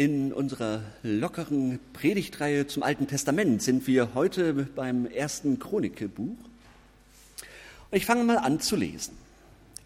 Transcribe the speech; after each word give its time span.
In 0.00 0.32
unserer 0.32 0.80
lockeren 1.02 1.78
Predigtreihe 1.92 2.66
zum 2.66 2.82
Alten 2.82 3.06
Testament 3.06 3.62
sind 3.62 3.86
wir 3.86 4.14
heute 4.14 4.54
beim 4.54 5.04
ersten 5.04 5.58
Chronikebuch. 5.58 6.38
Und 7.90 7.92
ich 7.92 8.06
fange 8.06 8.24
mal 8.24 8.38
an 8.38 8.60
zu 8.60 8.76
lesen. 8.76 9.12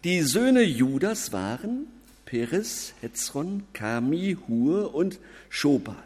Die 0.05 0.21
Söhne 0.21 0.61
Judas 0.61 1.33
waren 1.33 1.87
Peres, 2.23 2.93
Hetzron, 3.01 3.63
Kami, 3.73 4.37
Hur 4.47 4.95
und 4.95 5.19
Schobal. 5.49 5.97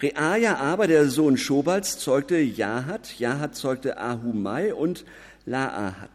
Reaja 0.00 0.54
aber, 0.58 0.86
der 0.86 1.08
Sohn 1.08 1.38
Schobals, 1.38 1.98
zeugte 1.98 2.38
Jahat, 2.38 3.18
Jahat 3.18 3.56
zeugte 3.56 3.98
Ahumai 3.98 4.72
und 4.72 5.04
Laahat. 5.44 6.08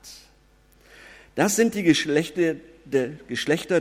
Das 1.36 1.58
sind 1.58 1.76
die 1.76 1.84
Geschlechter 1.84 2.56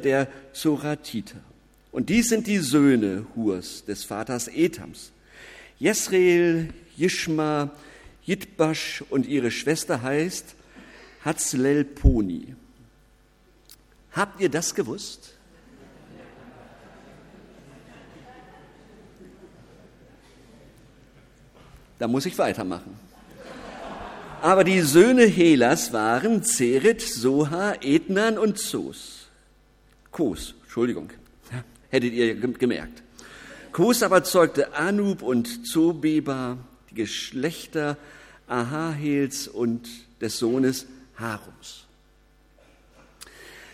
der 0.01 0.29
Zoratiter. 0.53 1.52
Und 1.93 2.09
dies 2.09 2.31
sind 2.31 2.47
die 2.47 2.59
Söhne 2.59 3.27
Hurs, 3.37 3.85
des 3.85 4.03
Vaters 4.05 4.49
Etams. 4.49 5.13
Jesreel, 5.79 6.71
Jishma, 6.97 7.71
Jitbash 8.25 9.05
und 9.11 9.27
ihre 9.27 9.51
Schwester 9.51 10.01
heißt 10.01 10.55
Hatzlelponi. 11.25 12.57
Habt 14.13 14.41
ihr 14.41 14.49
das 14.49 14.75
gewusst? 14.75 15.35
Da 21.99 22.09
muss 22.09 22.27
ich 22.27 22.37
weitermachen. 22.39 22.99
Aber 24.41 24.65
die 24.65 24.81
Söhne 24.81 25.25
Helas 25.25 25.93
waren 25.93 26.43
Zeret, 26.43 27.01
Soha, 27.03 27.75
Etnan 27.81 28.39
und 28.39 28.59
Zos. 28.59 29.29
Kos, 30.11 30.55
Entschuldigung 30.63 31.11
hättet 31.93 32.15
ihr 32.15 32.35
gemerkt. 32.35 33.03
Kos 33.71 34.03
aber 34.03 34.25
zeugte 34.25 34.75
Anub 34.75 35.23
und 35.23 35.67
Zobeba, 35.67 36.59
die 36.91 36.95
Geschlechter 36.97 37.97
Ahahels 38.49 39.47
und 39.47 39.89
des 40.21 40.39
Sohnes 40.39 40.87
Harums. 41.17 41.85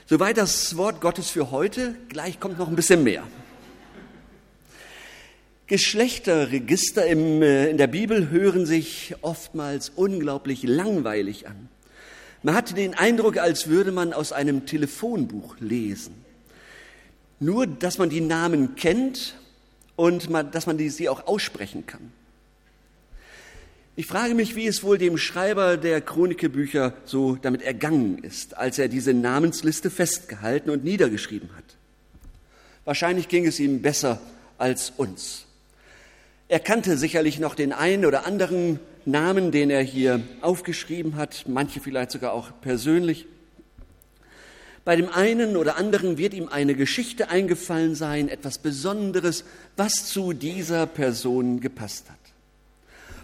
Soweit 0.07 0.37
das 0.37 0.77
Wort 0.77 1.01
Gottes 1.01 1.31
für 1.31 1.51
heute. 1.51 1.95
Gleich 2.09 2.41
kommt 2.41 2.59
noch 2.59 2.69
ein 2.69 2.77
bisschen 2.77 3.05
mehr. 3.05 3.25
Geschlechterregister 5.67 7.07
im, 7.07 7.43
äh, 7.43 7.69
in 7.69 7.77
der 7.77 7.89
Bibel 7.89 8.31
hören 8.31 8.65
sich 8.65 9.15
oftmals 9.21 9.91
unglaublich 9.91 10.63
langweilig 10.63 11.47
an. 11.47 11.69
Man 12.43 12.55
hat 12.55 12.77
den 12.77 12.95
Eindruck, 12.95 13.37
als 13.37 13.69
würde 13.69 13.93
man 13.93 14.13
aus 14.13 14.33
einem 14.33 14.65
Telefonbuch 14.65 15.57
lesen. 15.61 16.28
Nur, 17.41 17.67
dass 17.67 17.99
man 17.99 18.11
die 18.11 18.21
Namen 18.21 18.75
kennt 18.75 19.37
und 19.97 20.31
man, 20.31 20.51
dass 20.51 20.67
man 20.67 20.79
die, 20.79 20.91
sie 20.91 21.09
auch 21.09 21.27
aussprechen 21.27 21.87
kann. 21.87 22.13
Ich 23.97 24.07
frage 24.07 24.35
mich, 24.35 24.55
wie 24.55 24.67
es 24.67 24.85
wohl 24.85 24.97
dem 24.97 25.19
Schreiber 25.19 25.77
der 25.77 26.01
Chronikebücher 26.01 26.95
so 27.05 27.35
damit 27.35 27.63
ergangen 27.63 28.19
ist, 28.23 28.57
als 28.57 28.79
er 28.79 28.87
diese 28.89 29.13
Namensliste 29.13 29.91
festgehalten 29.91 30.71
und 30.71 30.85
niedergeschrieben 30.85 31.51
hat. 31.57 31.65
Wahrscheinlich 32.85 33.27
ging 33.27 33.45
es 33.45 33.59
ihm 33.59 33.83
besser 33.83 34.21
als 34.57 34.91
uns. 34.97 35.47
Er 36.47 36.61
kannte 36.61 36.97
sicherlich 36.97 37.41
noch 37.41 37.55
den 37.55 37.73
einen 37.73 38.07
oder 38.07 38.25
anderen 38.25 38.79
Namen, 39.05 39.51
den 39.51 39.69
er 39.69 39.83
hier 39.83 40.21
aufgeschrieben 40.43 41.17
hat, 41.17 41.47
manche 41.49 41.81
vielleicht 41.81 42.13
sogar 42.13 42.33
auch 42.33 42.53
persönlich. 42.61 43.27
Bei 44.89 44.97
dem 44.97 45.11
einen 45.11 45.59
oder 45.59 45.77
anderen 45.77 46.17
wird 46.17 46.33
ihm 46.33 46.49
eine 46.49 46.75
Geschichte 46.75 47.29
eingefallen 47.29 47.95
sein, 47.95 48.31
etwas 48.31 48.57
Besonderes, 48.57 49.45
was 49.77 50.07
zu 50.07 50.33
dieser 50.33 50.87
Person 50.87 51.61
gepasst 51.61 52.09
hat. 52.09 52.17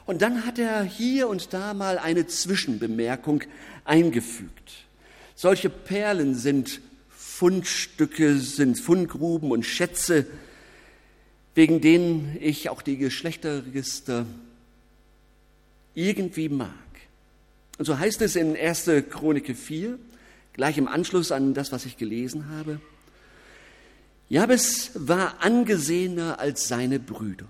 Und 0.05 0.21
dann 0.21 0.45
hat 0.45 0.59
er 0.59 0.83
hier 0.83 1.27
und 1.27 1.55
da 1.55 1.73
mal 1.73 1.97
eine 1.97 2.27
Zwischenbemerkung 2.27 3.45
eingefügt. 3.87 4.73
Solche 5.37 5.71
Perlen 5.71 6.35
sind 6.35 6.83
Fundstücke, 7.09 8.37
sind 8.37 8.79
Fundgruben 8.79 9.51
und 9.51 9.65
Schätze, 9.65 10.27
wegen 11.55 11.81
denen 11.81 12.37
ich 12.43 12.69
auch 12.69 12.83
die 12.83 12.99
Geschlechterregister 12.99 14.27
irgendwie 15.95 16.51
mag. 16.51 16.69
Und 17.79 17.87
so 17.87 17.99
heißt 17.99 18.21
es 18.21 18.37
in 18.37 18.55
1. 18.55 18.91
Chronik 19.09 19.57
4, 19.57 19.99
gleich 20.55 20.79
im 20.79 20.89
Anschluss 20.89 21.33
an 21.33 21.53
das, 21.53 21.73
was 21.73 21.85
ich 21.85 21.97
gelesen 21.97 22.49
habe. 22.49 22.81
Jabes 24.29 24.93
war 24.95 25.43
angesehener 25.43 26.39
als 26.39 26.67
seine 26.67 26.99
Brüder. 26.99 27.47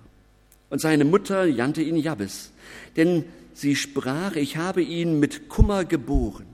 Und 0.70 0.81
seine 0.81 1.04
Mutter 1.04 1.47
nannte 1.47 1.82
ihn 1.82 1.97
Jabes, 1.97 2.50
denn 2.97 3.25
sie 3.53 3.76
sprach, 3.76 4.34
ich 4.34 4.56
habe 4.56 4.82
ihn 4.82 5.20
mit 5.20 5.48
Kummer 5.48 5.84
geboren. 5.84 6.47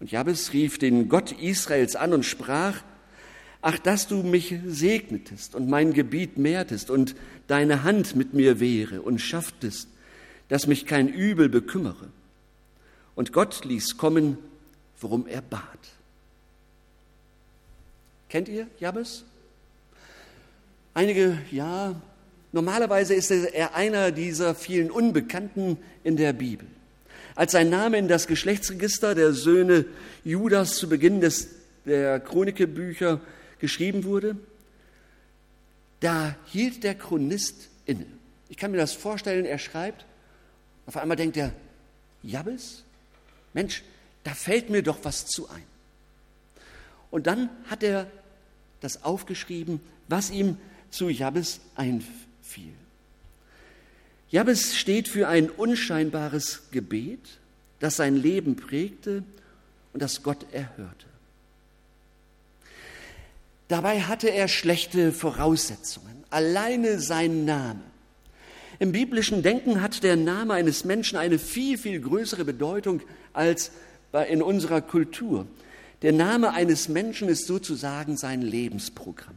Und 0.00 0.10
Jabes 0.10 0.52
rief 0.52 0.78
den 0.78 1.08
Gott 1.08 1.30
Israels 1.30 1.94
an 1.94 2.12
und 2.12 2.24
sprach, 2.24 2.82
ach, 3.62 3.78
dass 3.78 4.08
du 4.08 4.22
mich 4.22 4.56
segnetest 4.66 5.54
und 5.54 5.68
mein 5.68 5.92
Gebiet 5.92 6.38
mehrtest 6.38 6.90
und 6.90 7.14
deine 7.46 7.84
Hand 7.84 8.16
mit 8.16 8.34
mir 8.34 8.58
wäre 8.58 9.02
und 9.02 9.20
schafftest, 9.20 9.88
dass 10.48 10.66
mich 10.66 10.86
kein 10.86 11.08
Übel 11.08 11.48
bekümmere. 11.48 12.08
Und 13.14 13.32
Gott 13.32 13.64
ließ 13.64 13.96
kommen 13.96 14.38
worum 15.04 15.26
er 15.26 15.42
bat. 15.42 15.78
Kennt 18.30 18.48
ihr 18.48 18.66
Jabes? 18.80 19.22
Einige, 20.94 21.38
ja, 21.50 21.94
normalerweise 22.52 23.14
ist 23.14 23.30
er 23.30 23.74
einer 23.74 24.10
dieser 24.12 24.54
vielen 24.54 24.90
Unbekannten 24.90 25.76
in 26.04 26.16
der 26.16 26.32
Bibel. 26.32 26.66
Als 27.34 27.52
sein 27.52 27.68
Name 27.68 27.98
in 27.98 28.08
das 28.08 28.26
Geschlechtsregister 28.26 29.14
der 29.14 29.34
Söhne 29.34 29.84
Judas 30.24 30.76
zu 30.76 30.88
Beginn 30.88 31.20
des, 31.20 31.48
der 31.84 32.18
Chronikebücher 32.20 33.20
geschrieben 33.58 34.04
wurde, 34.04 34.36
da 36.00 36.34
hielt 36.46 36.82
der 36.82 36.94
Chronist 36.94 37.68
inne. 37.84 38.06
Ich 38.48 38.56
kann 38.56 38.70
mir 38.70 38.78
das 38.78 38.94
vorstellen, 38.94 39.44
er 39.44 39.58
schreibt, 39.58 40.06
auf 40.86 40.96
einmal 40.96 41.16
denkt 41.16 41.36
er, 41.36 41.52
Jabes? 42.22 42.84
Mensch, 43.52 43.82
da 44.24 44.34
fällt 44.34 44.70
mir 44.70 44.82
doch 44.82 44.98
was 45.02 45.26
zu 45.26 45.48
ein. 45.48 45.62
Und 47.10 47.26
dann 47.26 47.48
hat 47.66 47.82
er 47.82 48.10
das 48.80 49.04
aufgeschrieben, 49.04 49.80
was 50.08 50.30
ihm 50.30 50.58
zu 50.90 51.08
Jabes 51.08 51.60
einfiel. 51.76 52.72
Jabes 54.30 54.76
steht 54.76 55.06
für 55.06 55.28
ein 55.28 55.48
unscheinbares 55.48 56.62
Gebet, 56.72 57.38
das 57.78 57.96
sein 57.96 58.16
Leben 58.16 58.56
prägte 58.56 59.22
und 59.92 60.02
das 60.02 60.22
Gott 60.22 60.44
erhörte. 60.52 61.06
Dabei 63.68 64.02
hatte 64.02 64.28
er 64.28 64.48
schlechte 64.48 65.12
Voraussetzungen. 65.12 66.24
Alleine 66.30 66.98
sein 67.00 67.44
Name. 67.44 67.80
Im 68.78 68.92
biblischen 68.92 69.42
Denken 69.42 69.80
hat 69.80 70.02
der 70.02 70.16
Name 70.16 70.54
eines 70.54 70.84
Menschen 70.84 71.16
eine 71.16 71.38
viel, 71.38 71.78
viel 71.78 72.00
größere 72.00 72.44
Bedeutung 72.44 73.00
als 73.32 73.70
in 74.22 74.42
unserer 74.42 74.80
Kultur. 74.80 75.46
Der 76.02 76.12
Name 76.12 76.52
eines 76.52 76.88
Menschen 76.88 77.28
ist 77.28 77.46
sozusagen 77.46 78.16
sein 78.16 78.42
Lebensprogramm. 78.42 79.36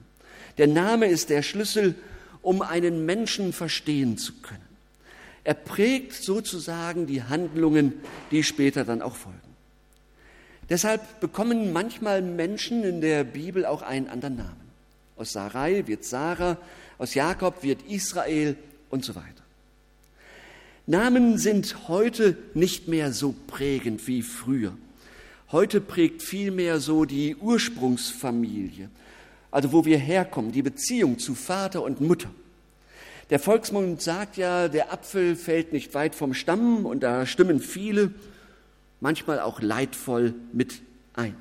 Der 0.57 0.67
Name 0.67 1.07
ist 1.07 1.29
der 1.29 1.41
Schlüssel, 1.41 1.95
um 2.41 2.61
einen 2.61 3.05
Menschen 3.05 3.53
verstehen 3.53 4.17
zu 4.17 4.33
können. 4.41 4.61
Er 5.43 5.53
prägt 5.53 6.13
sozusagen 6.13 7.07
die 7.07 7.23
Handlungen, 7.23 7.94
die 8.31 8.44
später 8.44 8.83
dann 8.83 9.01
auch 9.01 9.15
folgen. 9.15 9.39
Deshalb 10.69 11.21
bekommen 11.21 11.71
manchmal 11.71 12.21
Menschen 12.21 12.83
in 12.83 13.00
der 13.00 13.23
Bibel 13.23 13.65
auch 13.65 13.81
einen 13.81 14.09
anderen 14.09 14.35
Namen. 14.35 14.68
Aus 15.15 15.31
Sarai 15.31 15.88
wird 15.88 16.03
Sarah, 16.03 16.57
aus 16.97 17.13
Jakob 17.13 17.63
wird 17.63 17.81
Israel 17.83 18.57
und 18.89 19.06
so 19.06 19.15
weiter. 19.15 19.37
Namen 20.89 21.38
sind 21.38 21.89
heute 21.89 22.38
nicht 22.54 22.88
mehr 22.88 23.12
so 23.12 23.36
prägend 23.48 24.07
wie 24.07 24.22
früher. 24.22 24.72
Heute 25.51 25.81
prägt 25.81 26.24
vielmehr 26.24 26.80
so 26.80 27.04
die 27.04 27.36
Ursprungsfamilie, 27.36 28.89
also 29.51 29.74
wo 29.74 29.84
wir 29.84 29.98
herkommen, 29.98 30.54
die 30.54 30.62
Beziehung 30.62 31.19
zu 31.19 31.36
Vater 31.36 31.84
und 31.84 32.00
Mutter. 32.00 32.30
Der 33.30 33.39
Volksmund 33.39 34.01
sagt 34.01 34.38
ja, 34.38 34.69
der 34.69 34.94
Apfel 34.94 35.36
fällt 35.36 35.74
nicht 35.74 35.94
weit 35.94 36.16
vom 36.16 36.34
Stamm 36.34 36.86
und 36.86 37.04
da 37.04 37.25
stimmen 37.25 37.60
viele, 37.60 38.13
manchmal 39.01 39.42
auch 39.42 39.62
leidvoll 39.62 40.36
mit 40.54 40.81
ein. 41.16 41.36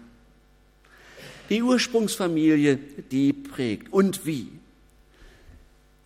Die 1.51 1.63
Ursprungsfamilie, 1.63 2.81
die 3.13 3.33
prägt. 3.33 3.93
Und 3.93 4.27
wie? 4.27 4.49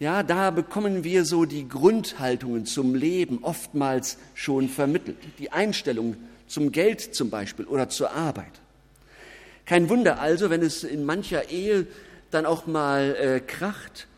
Ja, 0.00 0.24
da 0.24 0.50
bekommen 0.50 1.04
wir 1.04 1.24
so 1.24 1.44
die 1.44 1.68
Grundhaltungen 1.68 2.66
zum 2.66 2.96
Leben 2.96 3.38
oftmals 3.42 4.18
schon 4.34 4.68
vermittelt. 4.68 5.18
Die 5.38 5.52
Einstellung 5.52 6.16
zum 6.48 6.72
Geld 6.72 7.14
zum 7.14 7.30
Beispiel 7.30 7.66
oder 7.66 7.88
zur 7.88 8.10
Arbeit. 8.10 8.60
Kein 9.66 9.88
Wunder 9.88 10.18
also, 10.18 10.50
wenn 10.50 10.62
es 10.62 10.82
in 10.82 11.04
mancher 11.04 11.50
Ehe 11.50 11.86
dann 12.32 12.46
auch 12.46 12.66
mal 12.66 13.14
äh, 13.14 13.40
kracht, 13.40 14.08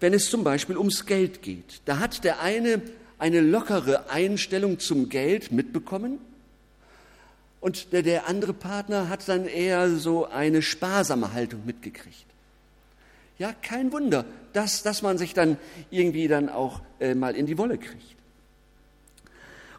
wenn 0.00 0.12
es 0.12 0.28
zum 0.28 0.44
Beispiel 0.44 0.76
ums 0.76 1.06
Geld 1.06 1.40
geht. 1.40 1.80
Da 1.86 1.98
hat 1.98 2.24
der 2.24 2.40
eine 2.40 2.82
eine 3.22 3.40
lockere 3.40 4.10
Einstellung 4.10 4.80
zum 4.80 5.08
Geld 5.08 5.52
mitbekommen 5.52 6.18
und 7.60 7.92
der, 7.92 8.02
der 8.02 8.26
andere 8.26 8.52
Partner 8.52 9.08
hat 9.08 9.28
dann 9.28 9.46
eher 9.46 9.90
so 9.90 10.26
eine 10.26 10.60
sparsame 10.60 11.32
Haltung 11.32 11.64
mitgekriegt. 11.64 12.31
Ja, 13.42 13.52
kein 13.60 13.90
Wunder, 13.90 14.24
dass, 14.52 14.84
dass 14.84 15.02
man 15.02 15.18
sich 15.18 15.34
dann 15.34 15.56
irgendwie 15.90 16.28
dann 16.28 16.48
auch 16.48 16.80
äh, 17.00 17.16
mal 17.16 17.34
in 17.34 17.44
die 17.44 17.58
Wolle 17.58 17.76
kriegt. 17.76 18.14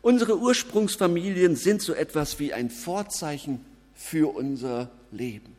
Unsere 0.01 0.38
Ursprungsfamilien 0.38 1.56
sind 1.56 1.81
so 1.81 1.94
etwas 1.94 2.39
wie 2.39 2.51
ein 2.51 2.69
Vorzeichen 2.69 3.63
für 3.95 4.36
unser 4.36 4.92
Leben. 5.13 5.56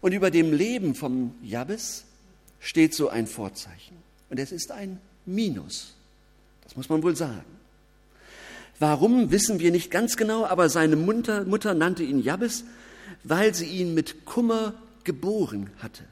Und 0.00 0.10
über 0.10 0.32
dem 0.32 0.52
Leben 0.52 0.96
vom 0.96 1.36
Jabes 1.40 2.02
steht 2.58 2.92
so 2.92 3.08
ein 3.08 3.28
Vorzeichen. 3.28 3.96
Und 4.28 4.40
es 4.40 4.50
ist 4.50 4.72
ein 4.72 4.98
Minus. 5.24 5.94
Das 6.64 6.74
muss 6.74 6.88
man 6.88 7.04
wohl 7.04 7.14
sagen. 7.14 7.44
Warum, 8.80 9.30
wissen 9.30 9.60
wir 9.60 9.70
nicht 9.70 9.92
ganz 9.92 10.16
genau, 10.16 10.46
aber 10.46 10.68
seine 10.68 10.96
Mutter, 10.96 11.44
Mutter 11.44 11.74
nannte 11.74 12.02
ihn 12.02 12.18
Jabes, 12.18 12.64
weil 13.22 13.54
sie 13.54 13.66
ihn 13.66 13.94
mit 13.94 14.24
Kummer 14.24 14.74
geboren 15.06 15.70
hatte. 15.78 16.04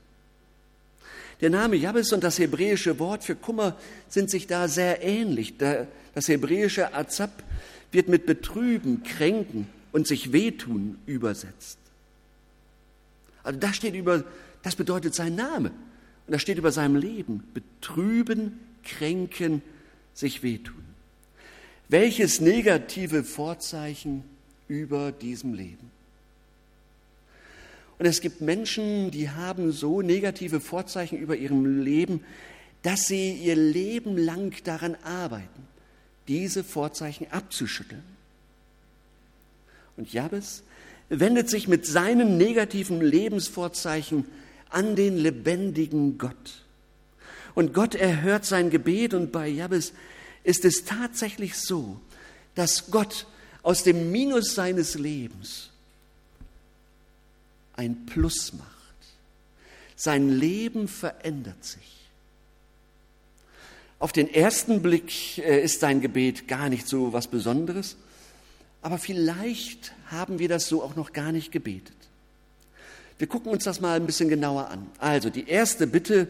Der 1.42 1.50
Name 1.50 1.76
Jabes 1.76 2.12
und 2.12 2.24
das 2.24 2.38
hebräische 2.38 2.98
Wort 2.98 3.24
für 3.24 3.34
Kummer 3.34 3.76
sind 4.08 4.30
sich 4.30 4.46
da 4.46 4.68
sehr 4.68 5.02
ähnlich. 5.02 5.54
Das 5.58 6.28
hebräische 6.28 6.94
Azab 6.94 7.42
wird 7.92 8.08
mit 8.08 8.24
betrüben, 8.24 9.02
kränken 9.02 9.66
und 9.92 10.06
sich 10.06 10.32
wehtun 10.32 10.96
übersetzt. 11.04 11.78
Also 13.42 13.58
das 13.58 13.76
steht 13.76 13.94
über, 13.94 14.24
das 14.62 14.74
bedeutet 14.76 15.14
sein 15.14 15.34
Name. 15.34 15.70
Und 16.26 16.32
das 16.32 16.40
steht 16.40 16.56
über 16.56 16.72
seinem 16.72 16.96
Leben. 16.96 17.44
Betrüben, 17.52 18.58
kränken, 18.82 19.60
sich 20.14 20.42
wehtun. 20.42 20.82
Welches 21.88 22.40
negative 22.40 23.22
Vorzeichen 23.24 24.24
über 24.68 25.12
diesem 25.12 25.52
Leben? 25.52 25.90
Und 27.98 28.06
es 28.06 28.20
gibt 28.20 28.40
Menschen, 28.40 29.10
die 29.10 29.30
haben 29.30 29.72
so 29.72 30.02
negative 30.02 30.60
Vorzeichen 30.60 31.18
über 31.18 31.36
ihrem 31.36 31.82
Leben, 31.82 32.24
dass 32.82 33.06
sie 33.06 33.32
ihr 33.32 33.56
Leben 33.56 34.16
lang 34.16 34.52
daran 34.64 34.96
arbeiten, 35.04 35.68
diese 36.28 36.64
Vorzeichen 36.64 37.26
abzuschütteln. 37.30 38.02
Und 39.96 40.12
Jabes 40.12 40.64
wendet 41.08 41.48
sich 41.48 41.68
mit 41.68 41.86
seinen 41.86 42.36
negativen 42.36 43.00
Lebensvorzeichen 43.00 44.24
an 44.70 44.96
den 44.96 45.16
lebendigen 45.16 46.18
Gott. 46.18 46.64
Und 47.54 47.72
Gott 47.72 47.94
erhört 47.94 48.44
sein 48.44 48.70
Gebet 48.70 49.14
und 49.14 49.30
bei 49.30 49.46
Jabes 49.46 49.92
ist 50.42 50.64
es 50.64 50.84
tatsächlich 50.84 51.54
so, 51.54 52.00
dass 52.56 52.90
Gott 52.90 53.26
aus 53.62 53.84
dem 53.84 54.10
Minus 54.10 54.54
seines 54.54 54.96
Lebens 54.96 55.70
ein 57.76 58.06
Plus 58.06 58.52
macht. 58.52 58.70
Sein 59.96 60.28
Leben 60.28 60.88
verändert 60.88 61.64
sich. 61.64 61.94
Auf 63.98 64.12
den 64.12 64.32
ersten 64.32 64.82
Blick 64.82 65.38
äh, 65.38 65.62
ist 65.62 65.80
sein 65.80 66.00
Gebet 66.00 66.48
gar 66.48 66.68
nicht 66.68 66.86
so 66.88 67.12
was 67.12 67.28
Besonderes, 67.28 67.96
aber 68.82 68.98
vielleicht 68.98 69.94
haben 70.08 70.38
wir 70.38 70.48
das 70.48 70.68
so 70.68 70.82
auch 70.82 70.94
noch 70.94 71.12
gar 71.12 71.32
nicht 71.32 71.52
gebetet. 71.52 71.96
Wir 73.18 73.26
gucken 73.26 73.52
uns 73.52 73.64
das 73.64 73.80
mal 73.80 73.96
ein 73.96 74.06
bisschen 74.06 74.28
genauer 74.28 74.68
an. 74.68 74.86
Also 74.98 75.30
die 75.30 75.48
erste 75.48 75.86
Bitte, 75.86 76.28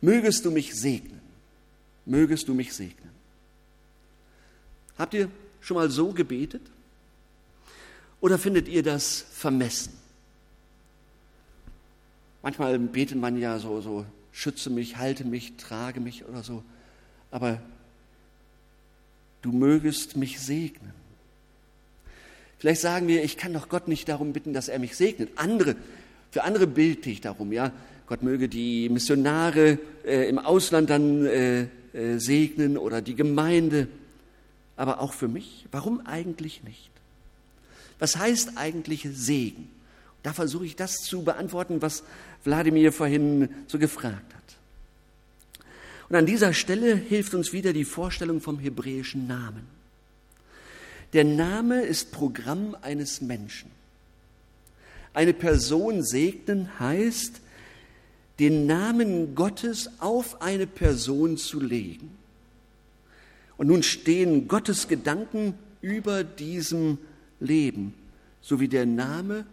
mögest 0.00 0.44
du 0.44 0.50
mich 0.50 0.74
segnen, 0.74 1.20
mögest 2.04 2.46
du 2.48 2.54
mich 2.54 2.72
segnen. 2.74 3.10
Habt 4.98 5.14
ihr 5.14 5.28
schon 5.60 5.76
mal 5.76 5.90
so 5.90 6.12
gebetet? 6.12 6.62
Oder 8.20 8.38
findet 8.38 8.68
ihr 8.68 8.82
das 8.82 9.24
vermessen? 9.32 10.01
Manchmal 12.42 12.78
betet 12.78 13.18
man 13.18 13.38
ja 13.38 13.58
so, 13.58 13.80
so, 13.80 14.04
schütze 14.32 14.70
mich, 14.70 14.96
halte 14.96 15.24
mich, 15.24 15.56
trage 15.56 16.00
mich 16.00 16.24
oder 16.24 16.42
so. 16.42 16.62
Aber 17.30 17.60
du 19.42 19.52
mögest 19.52 20.16
mich 20.16 20.40
segnen. 20.40 20.92
Vielleicht 22.58 22.80
sagen 22.80 23.08
wir, 23.08 23.24
ich 23.24 23.36
kann 23.36 23.52
doch 23.52 23.68
Gott 23.68 23.88
nicht 23.88 24.08
darum 24.08 24.32
bitten, 24.32 24.52
dass 24.52 24.68
er 24.68 24.78
mich 24.78 24.96
segnet. 24.96 25.30
Andere, 25.36 25.76
für 26.30 26.44
andere 26.44 26.66
bete 26.66 27.10
ich 27.10 27.20
darum, 27.20 27.52
ja. 27.52 27.72
Gott 28.06 28.22
möge 28.22 28.48
die 28.48 28.88
Missionare 28.88 29.78
äh, 30.04 30.28
im 30.28 30.38
Ausland 30.38 30.90
dann 30.90 31.24
äh, 31.24 31.62
äh, 31.92 32.18
segnen 32.18 32.76
oder 32.76 33.00
die 33.00 33.14
Gemeinde. 33.14 33.88
Aber 34.76 35.00
auch 35.00 35.12
für 35.12 35.28
mich, 35.28 35.66
warum 35.70 36.06
eigentlich 36.06 36.62
nicht? 36.62 36.90
Was 37.98 38.16
heißt 38.16 38.52
eigentlich 38.56 39.08
Segen? 39.12 39.70
Da 40.22 40.32
versuche 40.32 40.66
ich 40.66 40.76
das 40.76 40.98
zu 40.98 41.22
beantworten, 41.22 41.82
was 41.82 42.04
Wladimir 42.44 42.92
vorhin 42.92 43.48
so 43.66 43.78
gefragt 43.78 44.34
hat. 44.34 44.42
Und 46.08 46.16
an 46.16 46.26
dieser 46.26 46.52
Stelle 46.52 46.94
hilft 46.94 47.34
uns 47.34 47.52
wieder 47.52 47.72
die 47.72 47.84
Vorstellung 47.84 48.40
vom 48.40 48.58
hebräischen 48.58 49.26
Namen. 49.26 49.66
Der 51.12 51.24
Name 51.24 51.82
ist 51.82 52.12
Programm 52.12 52.76
eines 52.82 53.20
Menschen. 53.20 53.70
Eine 55.14 55.34
Person 55.34 56.02
segnen 56.02 56.78
heißt, 56.80 57.40
den 58.38 58.66
Namen 58.66 59.34
Gottes 59.34 59.90
auf 59.98 60.40
eine 60.40 60.66
Person 60.66 61.36
zu 61.36 61.60
legen. 61.60 62.10
Und 63.56 63.68
nun 63.68 63.82
stehen 63.82 64.48
Gottes 64.48 64.88
Gedanken 64.88 65.54
über 65.82 66.24
diesem 66.24 66.98
Leben, 67.40 67.94
so 68.40 68.58
wie 68.58 68.68
der 68.68 68.86
Name 68.86 69.44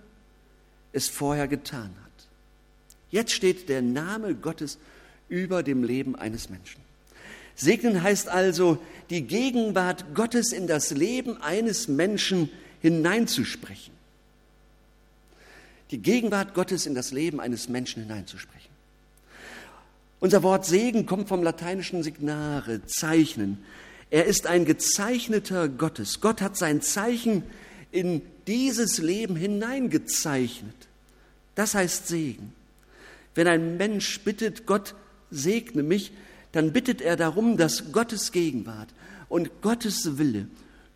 es 0.93 1.09
vorher 1.09 1.47
getan 1.47 1.91
hat. 2.03 2.08
Jetzt 3.11 3.31
steht 3.31 3.69
der 3.69 3.81
Name 3.81 4.35
Gottes 4.35 4.77
über 5.29 5.63
dem 5.63 5.83
Leben 5.83 6.15
eines 6.15 6.49
Menschen. 6.49 6.81
Segnen 7.55 8.01
heißt 8.01 8.29
also, 8.29 8.77
die 9.09 9.23
Gegenwart 9.23 10.15
Gottes 10.15 10.51
in 10.51 10.67
das 10.67 10.91
Leben 10.91 11.41
eines 11.41 11.87
Menschen 11.87 12.49
hineinzusprechen. 12.81 13.93
Die 15.91 15.97
Gegenwart 15.97 16.53
Gottes 16.53 16.85
in 16.85 16.95
das 16.95 17.11
Leben 17.11 17.39
eines 17.39 17.67
Menschen 17.67 18.03
hineinzusprechen. 18.03 18.69
Unser 20.19 20.43
Wort 20.43 20.65
Segen 20.65 21.05
kommt 21.05 21.27
vom 21.27 21.43
lateinischen 21.43 22.03
Signare, 22.03 22.85
zeichnen. 22.85 23.57
Er 24.09 24.25
ist 24.25 24.47
ein 24.47 24.65
gezeichneter 24.65 25.67
Gottes. 25.69 26.21
Gott 26.21 26.41
hat 26.41 26.57
sein 26.57 26.81
Zeichen 26.81 27.43
in 27.91 28.21
dieses 28.47 28.99
Leben 28.99 29.35
hineingezeichnet. 29.35 30.75
Das 31.55 31.73
heißt 31.73 32.07
Segen. 32.07 32.53
Wenn 33.35 33.47
ein 33.47 33.77
Mensch 33.77 34.19
bittet, 34.21 34.65
Gott 34.65 34.95
segne 35.31 35.83
mich, 35.83 36.11
dann 36.51 36.73
bittet 36.73 37.01
er 37.01 37.15
darum, 37.15 37.57
dass 37.57 37.91
Gottes 37.91 38.31
Gegenwart 38.31 38.89
und 39.27 39.61
Gottes 39.61 40.17
Wille 40.17 40.47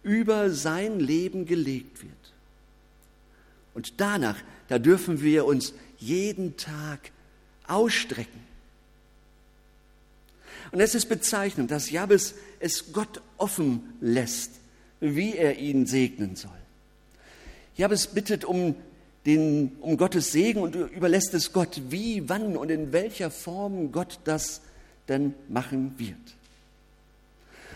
über 0.01 0.49
sein 0.49 0.99
Leben 0.99 1.45
gelegt 1.45 2.03
wird. 2.03 2.11
Und 3.73 3.99
danach, 4.01 4.37
da 4.67 4.79
dürfen 4.79 5.21
wir 5.21 5.45
uns 5.45 5.73
jeden 5.97 6.57
Tag 6.57 7.11
ausstrecken. 7.67 8.41
Und 10.71 10.79
es 10.79 10.95
ist 10.95 11.07
bezeichnend, 11.07 11.71
dass 11.71 11.91
Jabes 11.91 12.35
es 12.59 12.93
Gott 12.93 13.21
offen 13.37 13.93
lässt, 14.01 14.51
wie 14.99 15.35
er 15.35 15.57
ihn 15.59 15.85
segnen 15.85 16.35
soll. 16.35 16.51
Jabes 17.75 18.07
bittet 18.07 18.45
um, 18.45 18.75
den, 19.25 19.71
um 19.79 19.97
Gottes 19.97 20.31
Segen 20.31 20.61
und 20.61 20.75
überlässt 20.75 21.33
es 21.33 21.53
Gott, 21.53 21.81
wie, 21.89 22.27
wann 22.27 22.57
und 22.57 22.69
in 22.69 22.91
welcher 22.91 23.31
Form 23.31 23.91
Gott 23.91 24.19
das 24.25 24.61
denn 25.07 25.33
machen 25.49 25.93
wird. 25.97 26.17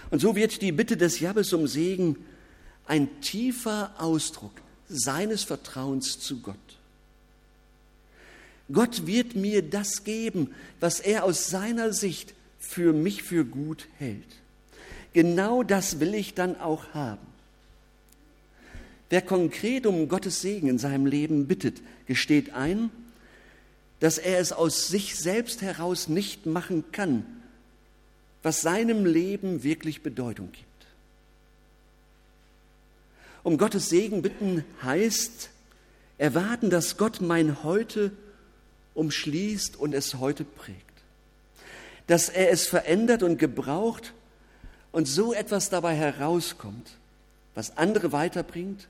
Und 0.09 0.19
so 0.19 0.35
wird 0.35 0.61
die 0.61 0.71
Bitte 0.71 0.97
des 0.97 1.19
Jabes 1.19 1.53
um 1.53 1.67
Segen 1.67 2.17
ein 2.85 3.21
tiefer 3.21 3.91
Ausdruck 3.97 4.53
seines 4.89 5.43
Vertrauens 5.43 6.19
zu 6.19 6.39
Gott. 6.39 6.55
Gott 8.71 9.05
wird 9.07 9.35
mir 9.35 9.61
das 9.61 10.03
geben, 10.03 10.53
was 10.79 10.99
er 10.99 11.23
aus 11.23 11.49
seiner 11.49 11.93
Sicht 11.93 12.33
für 12.59 12.91
mich 12.93 13.23
für 13.23 13.45
gut 13.45 13.87
hält. 13.97 14.23
Genau 15.13 15.63
das 15.63 15.99
will 15.99 16.13
ich 16.13 16.33
dann 16.33 16.59
auch 16.59 16.93
haben. 16.93 17.25
Wer 19.09 19.21
konkret 19.21 19.85
um 19.85 20.09
Gottes 20.09 20.41
Segen 20.41 20.67
in 20.67 20.79
seinem 20.79 21.05
Leben 21.05 21.47
bittet, 21.47 21.81
gesteht 22.05 22.53
ein, 22.53 22.89
dass 23.99 24.17
er 24.17 24.39
es 24.39 24.51
aus 24.51 24.87
sich 24.87 25.15
selbst 25.17 25.61
heraus 25.61 26.07
nicht 26.07 26.45
machen 26.45 26.83
kann, 26.91 27.25
was 28.43 28.61
seinem 28.61 29.05
Leben 29.05 29.63
wirklich 29.63 30.03
Bedeutung 30.03 30.51
gibt. 30.51 30.65
Um 33.43 33.57
Gottes 33.57 33.89
Segen 33.89 34.21
bitten 34.21 34.65
heißt 34.83 35.49
erwarten, 36.17 36.69
dass 36.69 36.97
Gott 36.97 37.21
mein 37.21 37.63
Heute 37.63 38.11
umschließt 38.93 39.77
und 39.77 39.93
es 39.93 40.15
heute 40.15 40.43
prägt. 40.43 40.87
dass 42.07 42.29
er 42.29 42.49
es 42.51 42.65
verändert 42.65 43.21
und 43.21 43.37
gebraucht 43.37 44.13
und 44.91 45.07
so 45.07 45.33
etwas 45.33 45.69
dabei 45.69 45.93
herauskommt, 45.93 46.91
was 47.53 47.77
andere 47.77 48.11
weiterbringt 48.13 48.87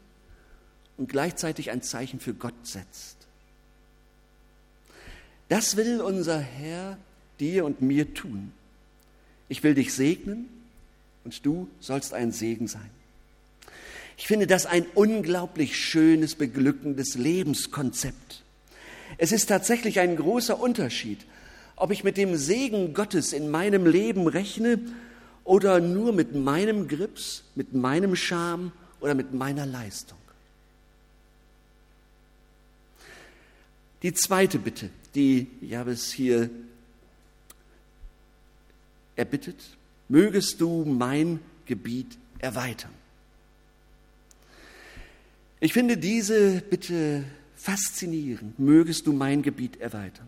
und 0.98 1.10
gleichzeitig 1.10 1.72
ein 1.72 1.82
Zeichen 1.82 2.20
für 2.20 2.34
Gott 2.34 2.56
setzt. 2.64 3.18
Das 5.50 5.78
will 5.78 6.02
unser 6.02 6.40
Herr 6.40 6.98
dir 7.40 7.66
und 7.66 7.82
mir 7.82 8.14
tun. 8.14 8.52
Ich 9.50 9.64
will 9.64 9.76
dich 9.76 9.94
segnen 9.94 10.50
und 11.24 11.46
du 11.46 11.70
sollst 11.80 12.14
ein 12.14 12.32
Segen 12.32 12.68
sein. 12.68 12.90
Ich 14.18 14.28
finde 14.28 14.48
das 14.48 14.66
ein 14.66 14.86
unglaublich 14.96 15.78
schönes, 15.78 16.36
beglückendes 16.36 17.16
Lebenskonzept. 17.16 18.44
Es 19.18 19.32
ist 19.32 19.48
tatsächlich 19.48 20.00
ein 20.00 20.16
großer 20.16 20.60
Unterschied, 20.60 21.20
ob 21.76 21.92
ich 21.92 22.04
mit 22.04 22.18
dem 22.18 22.36
Segen 22.36 22.94
Gottes 22.94 23.32
in 23.32 23.50
meinem 23.50 23.86
Leben 23.86 24.28
rechne 24.28 24.80
oder 25.44 25.80
nur 25.80 26.12
mit 26.12 26.36
meinem 26.36 26.88
Grips, 26.88 27.44
mit 27.56 27.74
meinem 27.74 28.16
Scham 28.16 28.72
oder 29.00 29.14
mit 29.14 29.34
meiner 29.34 29.66
Leistung. 29.66 30.18
Die 34.04 34.14
zweite 34.14 34.60
Bitte, 34.60 34.90
die 35.16 35.48
Jabes 35.62 36.12
hier 36.12 36.50
erbittet, 39.16 39.78
mögest 40.08 40.62
du 40.62 40.86
mein 40.86 41.40
Gebiet 41.66 42.18
erweitern. 42.40 42.94
Ich 45.60 45.74
finde 45.74 45.98
diese 45.98 46.62
Bitte 46.62 47.24
faszinierend, 47.56 48.60
mögest 48.60 49.08
du 49.08 49.14
mein 49.14 49.42
Gebiet 49.42 49.82
erweitern. 49.82 50.28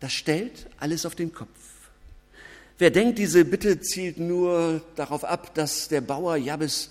Das 0.00 0.14
stellt 0.14 0.66
alles 0.78 1.04
auf 1.04 1.14
den 1.14 1.34
Kopf. 1.34 1.48
Wer 2.78 2.90
denkt, 2.90 3.18
diese 3.18 3.44
Bitte 3.44 3.80
zielt 3.80 4.18
nur 4.18 4.80
darauf 4.96 5.24
ab, 5.24 5.54
dass 5.54 5.88
der 5.88 6.00
Bauer 6.00 6.36
Jabes 6.36 6.90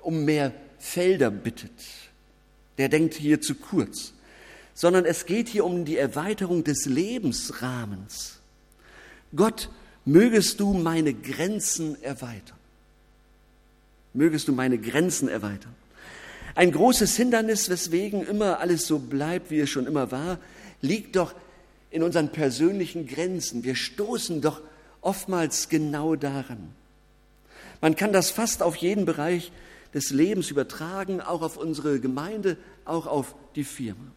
um 0.00 0.24
mehr 0.24 0.52
Felder 0.78 1.30
bittet, 1.30 1.72
der 2.78 2.88
denkt 2.88 3.14
hier 3.14 3.40
zu 3.40 3.56
kurz, 3.56 4.13
sondern 4.74 5.04
es 5.04 5.24
geht 5.24 5.48
hier 5.48 5.64
um 5.64 5.84
die 5.84 5.96
Erweiterung 5.96 6.64
des 6.64 6.84
Lebensrahmens. 6.84 8.40
Gott, 9.34 9.70
mögest 10.04 10.60
du 10.60 10.74
meine 10.74 11.14
Grenzen 11.14 12.00
erweitern. 12.02 12.58
Mögest 14.12 14.48
du 14.48 14.52
meine 14.52 14.78
Grenzen 14.78 15.28
erweitern. 15.28 15.74
Ein 16.54 16.70
großes 16.70 17.16
Hindernis, 17.16 17.68
weswegen 17.68 18.26
immer 18.26 18.60
alles 18.60 18.86
so 18.86 18.98
bleibt, 18.98 19.50
wie 19.50 19.60
es 19.60 19.70
schon 19.70 19.86
immer 19.86 20.12
war, 20.12 20.38
liegt 20.82 21.16
doch 21.16 21.34
in 21.90 22.02
unseren 22.02 22.28
persönlichen 22.28 23.06
Grenzen. 23.06 23.64
Wir 23.64 23.74
stoßen 23.74 24.40
doch 24.40 24.60
oftmals 25.00 25.68
genau 25.68 26.14
daran. 26.14 26.70
Man 27.80 27.96
kann 27.96 28.12
das 28.12 28.30
fast 28.30 28.62
auf 28.62 28.76
jeden 28.76 29.04
Bereich 29.04 29.52
des 29.94 30.10
Lebens 30.10 30.50
übertragen, 30.50 31.20
auch 31.20 31.42
auf 31.42 31.56
unsere 31.56 32.00
Gemeinde, 32.00 32.56
auch 32.84 33.06
auf 33.06 33.34
die 33.56 33.64
Firma. 33.64 34.10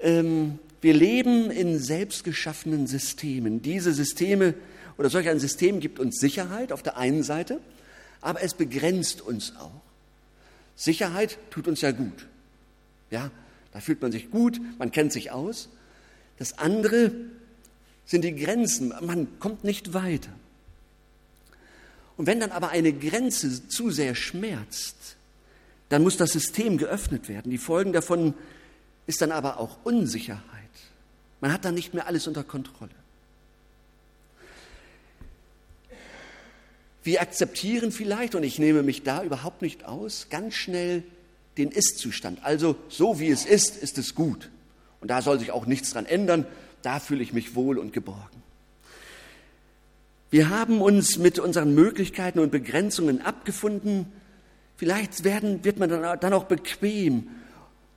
Ähm, 0.00 0.58
wir 0.80 0.94
leben 0.94 1.50
in 1.50 1.78
selbstgeschaffenen 1.78 2.86
Systemen. 2.86 3.62
Diese 3.62 3.92
Systeme 3.92 4.54
oder 4.96 5.10
solch 5.10 5.28
ein 5.28 5.40
System 5.40 5.80
gibt 5.80 5.98
uns 5.98 6.18
Sicherheit 6.18 6.72
auf 6.72 6.82
der 6.82 6.96
einen 6.96 7.22
Seite, 7.22 7.60
aber 8.20 8.42
es 8.42 8.54
begrenzt 8.54 9.20
uns 9.20 9.54
auch. 9.56 9.80
Sicherheit 10.76 11.38
tut 11.50 11.66
uns 11.66 11.80
ja 11.80 11.90
gut. 11.90 12.26
Ja, 13.10 13.30
da 13.72 13.80
fühlt 13.80 14.00
man 14.02 14.12
sich 14.12 14.30
gut, 14.30 14.60
man 14.78 14.92
kennt 14.92 15.12
sich 15.12 15.30
aus. 15.30 15.68
Das 16.38 16.58
andere 16.58 17.12
sind 18.06 18.22
die 18.22 18.34
Grenzen, 18.34 18.94
man 19.02 19.38
kommt 19.40 19.64
nicht 19.64 19.92
weiter. 19.94 20.30
Und 22.16 22.26
wenn 22.26 22.40
dann 22.40 22.52
aber 22.52 22.70
eine 22.70 22.92
Grenze 22.92 23.68
zu 23.68 23.90
sehr 23.90 24.14
schmerzt, 24.14 25.16
dann 25.88 26.02
muss 26.02 26.16
das 26.16 26.32
System 26.32 26.78
geöffnet 26.78 27.28
werden. 27.28 27.50
Die 27.50 27.58
Folgen 27.58 27.92
davon 27.92 28.34
ist 29.08 29.22
dann 29.22 29.32
aber 29.32 29.58
auch 29.58 29.78
Unsicherheit. 29.84 30.42
Man 31.40 31.52
hat 31.52 31.64
dann 31.64 31.74
nicht 31.74 31.94
mehr 31.94 32.06
alles 32.06 32.26
unter 32.26 32.44
Kontrolle. 32.44 32.92
Wir 37.02 37.22
akzeptieren 37.22 37.90
vielleicht, 37.90 38.34
und 38.34 38.42
ich 38.42 38.58
nehme 38.58 38.82
mich 38.82 39.04
da 39.04 39.24
überhaupt 39.24 39.62
nicht 39.62 39.86
aus, 39.86 40.26
ganz 40.28 40.54
schnell 40.54 41.04
den 41.56 41.70
Ist-Zustand. 41.70 42.44
Also 42.44 42.76
so 42.90 43.18
wie 43.18 43.30
es 43.30 43.46
ist, 43.46 43.78
ist 43.78 43.96
es 43.96 44.14
gut. 44.14 44.50
Und 45.00 45.08
da 45.10 45.22
soll 45.22 45.38
sich 45.38 45.52
auch 45.52 45.64
nichts 45.64 45.90
dran 45.92 46.04
ändern. 46.04 46.44
Da 46.82 47.00
fühle 47.00 47.22
ich 47.22 47.32
mich 47.32 47.54
wohl 47.54 47.78
und 47.78 47.94
geborgen. 47.94 48.42
Wir 50.30 50.50
haben 50.50 50.82
uns 50.82 51.16
mit 51.16 51.38
unseren 51.38 51.74
Möglichkeiten 51.74 52.40
und 52.40 52.50
Begrenzungen 52.50 53.22
abgefunden. 53.22 54.12
Vielleicht 54.76 55.24
werden, 55.24 55.64
wird 55.64 55.78
man 55.78 55.88
dann 55.88 56.32
auch 56.34 56.44
bequem. 56.44 57.28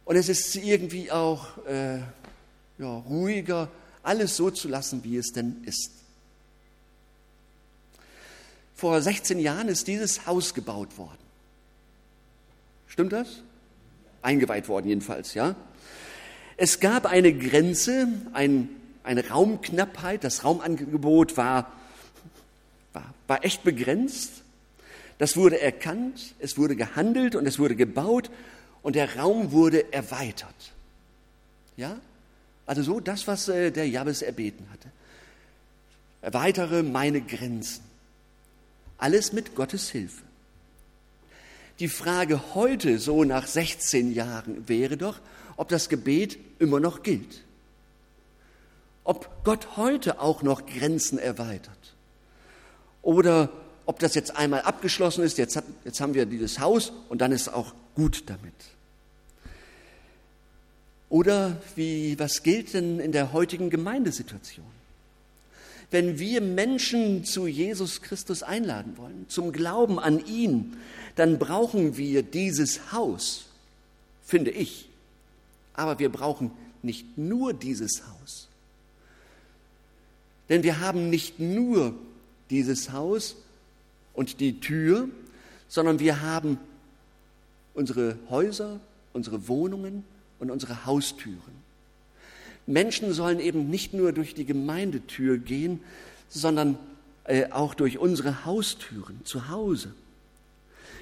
Und 0.05 0.15
es 0.15 0.29
ist 0.29 0.55
irgendwie 0.55 1.11
auch 1.11 1.65
äh, 1.65 1.99
ja, 2.77 2.87
ruhiger, 2.87 3.69
alles 4.03 4.35
so 4.35 4.49
zu 4.49 4.67
lassen, 4.67 5.03
wie 5.03 5.17
es 5.17 5.31
denn 5.31 5.63
ist. 5.65 5.91
Vor 8.75 8.99
16 8.99 9.39
Jahren 9.39 9.67
ist 9.67 9.87
dieses 9.87 10.25
Haus 10.25 10.53
gebaut 10.53 10.97
worden. 10.97 11.19
Stimmt 12.87 13.13
das? 13.13 13.27
Eingeweiht 14.23 14.67
worden 14.67 14.87
jedenfalls, 14.87 15.33
ja. 15.33 15.55
Es 16.57 16.79
gab 16.79 17.05
eine 17.05 17.33
Grenze, 17.33 18.07
ein, 18.33 18.69
eine 19.03 19.29
Raumknappheit. 19.29 20.23
Das 20.23 20.43
Raumangebot 20.43 21.37
war, 21.37 21.71
war, 22.93 23.13
war 23.27 23.45
echt 23.45 23.63
begrenzt. 23.63 24.41
Das 25.19 25.37
wurde 25.37 25.61
erkannt, 25.61 26.33
es 26.39 26.57
wurde 26.57 26.75
gehandelt 26.75 27.35
und 27.35 27.45
es 27.45 27.59
wurde 27.59 27.75
gebaut 27.75 28.31
und 28.83 28.95
der 28.95 29.17
Raum 29.17 29.51
wurde 29.51 29.91
erweitert. 29.93 30.73
Ja? 31.77 31.99
Also 32.65 32.83
so 32.83 32.99
das, 32.99 33.27
was 33.27 33.47
äh, 33.47 33.71
der 33.71 33.87
Jabes 33.87 34.21
erbeten 34.21 34.67
hatte. 34.71 34.89
Erweitere 36.21 36.83
meine 36.83 37.21
Grenzen. 37.21 37.83
Alles 38.97 39.33
mit 39.33 39.55
Gottes 39.55 39.89
Hilfe. 39.89 40.23
Die 41.79 41.87
Frage 41.87 42.53
heute, 42.53 42.99
so 42.99 43.23
nach 43.23 43.47
16 43.47 44.13
Jahren, 44.13 44.67
wäre 44.69 44.97
doch, 44.97 45.19
ob 45.57 45.69
das 45.69 45.89
Gebet 45.89 46.37
immer 46.59 46.79
noch 46.79 47.01
gilt. 47.01 47.43
Ob 49.03 49.43
Gott 49.43 49.77
heute 49.77 50.21
auch 50.21 50.43
noch 50.43 50.67
Grenzen 50.67 51.17
erweitert. 51.17 51.95
Oder 53.01 53.49
ob 53.87 53.97
das 53.97 54.13
jetzt 54.13 54.35
einmal 54.35 54.61
abgeschlossen 54.61 55.23
ist, 55.23 55.39
jetzt, 55.39 55.55
hat, 55.55 55.65
jetzt 55.83 55.99
haben 55.99 56.13
wir 56.13 56.27
dieses 56.27 56.59
Haus 56.59 56.93
und 57.09 57.19
dann 57.19 57.31
ist 57.31 57.49
auch 57.49 57.73
gut 57.95 58.23
damit. 58.27 58.53
Oder 61.09 61.61
wie, 61.75 62.17
was 62.19 62.43
gilt 62.43 62.73
denn 62.73 62.99
in 62.99 63.11
der 63.11 63.33
heutigen 63.33 63.69
Gemeindesituation? 63.69 64.65
wenn 65.91 66.19
wir 66.19 66.39
Menschen 66.39 67.25
zu 67.25 67.47
Jesus 67.47 68.01
Christus 68.01 68.43
einladen 68.43 68.97
wollen, 68.97 69.25
zum 69.27 69.51
Glauben 69.51 69.99
an 69.99 70.25
ihn, 70.25 70.77
dann 71.15 71.37
brauchen 71.37 71.97
wir 71.97 72.23
dieses 72.23 72.93
Haus, 72.93 73.45
finde 74.23 74.51
ich. 74.51 74.87
Aber 75.73 75.99
wir 75.99 76.09
brauchen 76.09 76.51
nicht 76.81 77.17
nur 77.17 77.53
dieses 77.53 78.03
Haus. 78.07 78.47
Denn 80.47 80.63
wir 80.63 80.79
haben 80.79 81.09
nicht 81.09 81.39
nur 81.39 81.93
dieses 82.49 82.91
Haus 82.91 83.35
und 84.13 84.39
die 84.39 84.61
Tür, 84.61 85.09
sondern 85.67 85.99
wir 85.99 86.21
haben 86.21 86.57
unsere 87.73 88.17
Häuser, 88.29 88.79
unsere 89.13 89.47
Wohnungen 89.47 90.03
und 90.39 90.51
unsere 90.51 90.85
Haustüren. 90.85 91.61
Menschen 92.67 93.13
sollen 93.13 93.39
eben 93.39 93.69
nicht 93.69 93.93
nur 93.93 94.11
durch 94.11 94.33
die 94.33 94.45
Gemeindetür 94.45 95.37
gehen, 95.37 95.81
sondern 96.29 96.77
äh, 97.25 97.51
auch 97.51 97.73
durch 97.73 97.97
unsere 97.97 98.45
Haustüren 98.45 99.21
zu 99.25 99.49
Hause. 99.49 99.93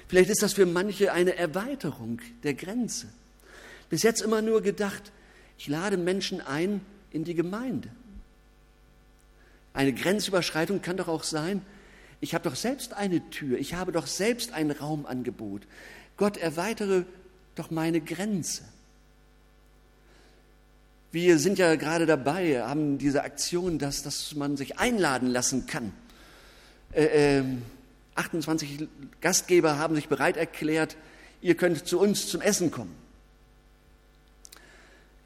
Vielleicht 0.08 0.30
ist 0.30 0.42
das 0.42 0.54
für 0.54 0.66
manche 0.66 1.12
eine 1.12 1.36
Erweiterung 1.36 2.20
der 2.42 2.54
Grenze. 2.54 3.06
Bis 3.88 4.02
jetzt 4.02 4.22
immer 4.22 4.42
nur 4.42 4.60
gedacht, 4.60 5.12
ich 5.56 5.68
lade 5.68 5.96
Menschen 5.96 6.40
ein 6.40 6.80
in 7.12 7.24
die 7.24 7.34
Gemeinde. 7.34 7.88
Eine 9.72 9.92
Grenzüberschreitung 9.92 10.82
kann 10.82 10.96
doch 10.96 11.08
auch 11.08 11.22
sein, 11.22 11.62
ich 12.20 12.34
habe 12.34 12.48
doch 12.48 12.56
selbst 12.56 12.92
eine 12.92 13.28
Tür, 13.30 13.58
ich 13.58 13.74
habe 13.74 13.92
doch 13.92 14.06
selbst 14.06 14.52
ein 14.52 14.70
Raumangebot. 14.70 15.62
Gott 16.20 16.36
erweitere 16.36 17.04
doch 17.54 17.70
meine 17.70 18.02
Grenze. 18.02 18.62
Wir 21.12 21.38
sind 21.38 21.58
ja 21.58 21.76
gerade 21.76 22.04
dabei, 22.04 22.62
haben 22.62 22.98
diese 22.98 23.24
Aktion, 23.24 23.78
dass, 23.78 24.02
dass 24.02 24.34
man 24.34 24.58
sich 24.58 24.78
einladen 24.78 25.30
lassen 25.30 25.66
kann. 25.66 25.94
Äh, 26.92 27.38
äh, 27.38 27.44
28 28.16 28.86
Gastgeber 29.22 29.78
haben 29.78 29.94
sich 29.94 30.08
bereit 30.08 30.36
erklärt, 30.36 30.98
ihr 31.40 31.54
könnt 31.54 31.86
zu 31.86 31.98
uns 31.98 32.28
zum 32.28 32.42
Essen 32.42 32.70
kommen. 32.70 32.94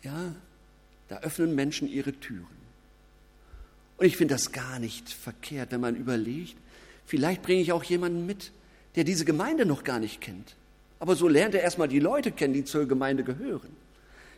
Ja, 0.04 0.32
da 1.08 1.18
öffnen 1.22 1.56
Menschen 1.56 1.88
ihre 1.88 2.12
Türen. 2.12 2.46
Und 3.96 4.06
ich 4.06 4.16
finde 4.16 4.36
das 4.36 4.52
gar 4.52 4.78
nicht 4.78 5.08
verkehrt, 5.08 5.72
wenn 5.72 5.80
man 5.80 5.96
überlegt, 5.96 6.54
vielleicht 7.04 7.42
bringe 7.42 7.62
ich 7.62 7.72
auch 7.72 7.82
jemanden 7.82 8.26
mit, 8.26 8.52
der 8.94 9.02
diese 9.02 9.24
Gemeinde 9.24 9.66
noch 9.66 9.82
gar 9.82 9.98
nicht 9.98 10.20
kennt. 10.20 10.54
Aber 10.98 11.16
so 11.16 11.28
lernt 11.28 11.54
er 11.54 11.62
erstmal 11.62 11.88
die 11.88 11.98
Leute 11.98 12.32
kennen, 12.32 12.54
die 12.54 12.64
zur 12.64 12.86
Gemeinde 12.86 13.24
gehören. 13.24 13.70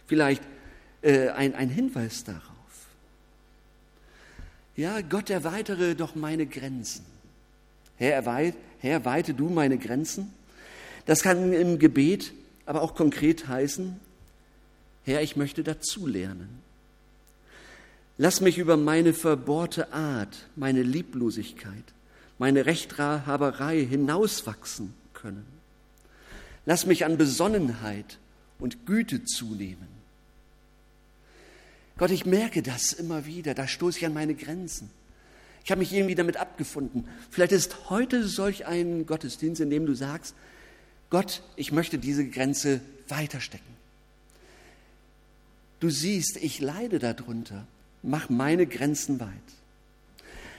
Vielleicht 0.07 0.43
äh, 1.03 1.29
ein, 1.31 1.55
ein 1.55 1.69
Hinweis 1.69 2.25
darauf. 2.25 2.43
Ja, 4.77 5.01
Gott 5.01 5.31
erweitere 5.31 5.95
doch 5.95 6.15
meine 6.15 6.47
Grenzen. 6.47 7.05
Herr, 7.97 8.13
erweit, 8.15 8.55
Herr, 8.81 9.05
weite 9.05 9.33
du 9.33 9.49
meine 9.49 9.79
Grenzen. 9.79 10.33
Das 11.07 11.23
kann 11.23 11.53
im 11.53 11.79
Gebet 11.79 12.33
aber 12.67 12.83
auch 12.83 12.95
konkret 12.95 13.47
heißen, 13.47 13.99
Herr, 15.05 15.23
ich 15.23 15.37
möchte 15.37 15.63
dazulernen. 15.63 16.49
Lass 18.19 18.41
mich 18.41 18.59
über 18.59 18.77
meine 18.77 19.15
verbohrte 19.15 19.93
Art, 19.93 20.47
meine 20.57 20.83
Lieblosigkeit, 20.83 21.85
meine 22.39 22.67
Rechthaberei 22.67 23.85
hinauswachsen 23.85 24.95
können. 25.15 25.47
Lass 26.67 26.85
mich 26.85 27.05
an 27.05 27.17
Besonnenheit 27.17 28.19
und 28.59 28.87
Güte 28.87 29.25
zunehmen. 29.25 29.89
Gott, 31.97 32.11
ich 32.11 32.27
merke 32.27 32.63
das 32.63 32.93
immer 32.93 33.25
wieder, 33.25 33.55
da 33.55 33.67
stoße 33.67 33.99
ich 33.99 34.07
an 34.07 34.13
meine 34.13 34.35
Grenzen. 34.35 34.91
Ich 35.65 35.71
habe 35.71 35.79
mich 35.79 35.93
irgendwie 35.93 36.15
damit 36.15 36.37
abgefunden. 36.37 37.09
Vielleicht 37.31 37.53
ist 37.53 37.91
heute 37.91 38.29
solch 38.29 38.67
ein 38.67 39.07
Gottesdienst, 39.07 39.61
in 39.61 39.71
dem 39.71 39.87
du 39.87 39.95
sagst, 39.95 40.35
Gott, 41.11 41.43
ich 41.57 41.73
möchte 41.73 41.99
diese 41.99 42.29
Grenze 42.29 42.81
weiterstecken. 43.09 43.75
Du 45.81 45.91
siehst, 45.91 46.37
ich 46.37 46.61
leide 46.61 46.99
darunter. 46.99 47.67
Mach 48.03 48.29
meine 48.29 48.67
Grenzen 48.67 49.21
weit. 49.21 49.29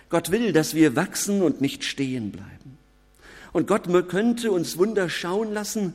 Gott 0.09 0.31
will, 0.31 0.53
dass 0.53 0.73
wir 0.73 0.95
wachsen 0.95 1.41
und 1.41 1.61
nicht 1.61 1.83
stehen 1.83 2.31
bleiben. 2.31 2.76
Und 3.54 3.68
Gott 3.68 3.88
könnte 4.10 4.51
uns 4.51 4.77
Wunder 4.77 5.10
schauen 5.10 5.54
lassen, 5.54 5.94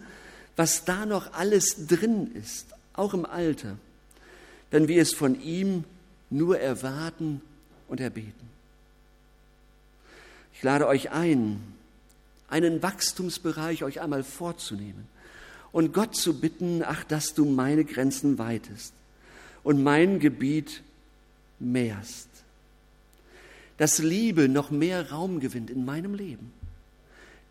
was 0.57 0.85
da 0.85 1.07
noch 1.07 1.33
alles 1.33 1.87
drin 1.87 2.33
ist, 2.35 2.67
auch 2.95 3.15
im 3.15 3.25
Alter, 3.25 3.77
wenn 4.71 4.89
wir 4.89 5.01
es 5.01 5.15
von 5.15 5.41
ihm 5.41 5.85
nur 6.31 6.59
erwarten 6.59 7.41
und 7.89 8.01
erbeten. 8.01 8.51
Ich 10.55 10.63
lade 10.63 10.87
euch 10.87 11.11
ein, 11.11 11.61
einen 12.49 12.83
Wachstumsbereich 12.83 13.83
euch 13.83 14.01
einmal 14.01 14.23
vorzunehmen 14.23 15.09
und 15.73 15.95
Gott 15.95 16.15
zu 16.15 16.39
bitten, 16.39 16.83
ach, 16.85 17.05
dass 17.05 17.35
du 17.35 17.45
meine 17.45 17.85
Grenzen 17.85 18.39
weitest 18.39 18.93
und 19.65 19.83
mein 19.83 20.21
Gebiet 20.21 20.83
mehrst. 21.59 22.29
Dass 23.79 23.99
Liebe 23.99 24.49
noch 24.49 24.71
mehr 24.71 25.11
Raum 25.11 25.41
gewinnt 25.41 25.71
in 25.71 25.85
meinem 25.85 26.15
Leben. 26.15 26.53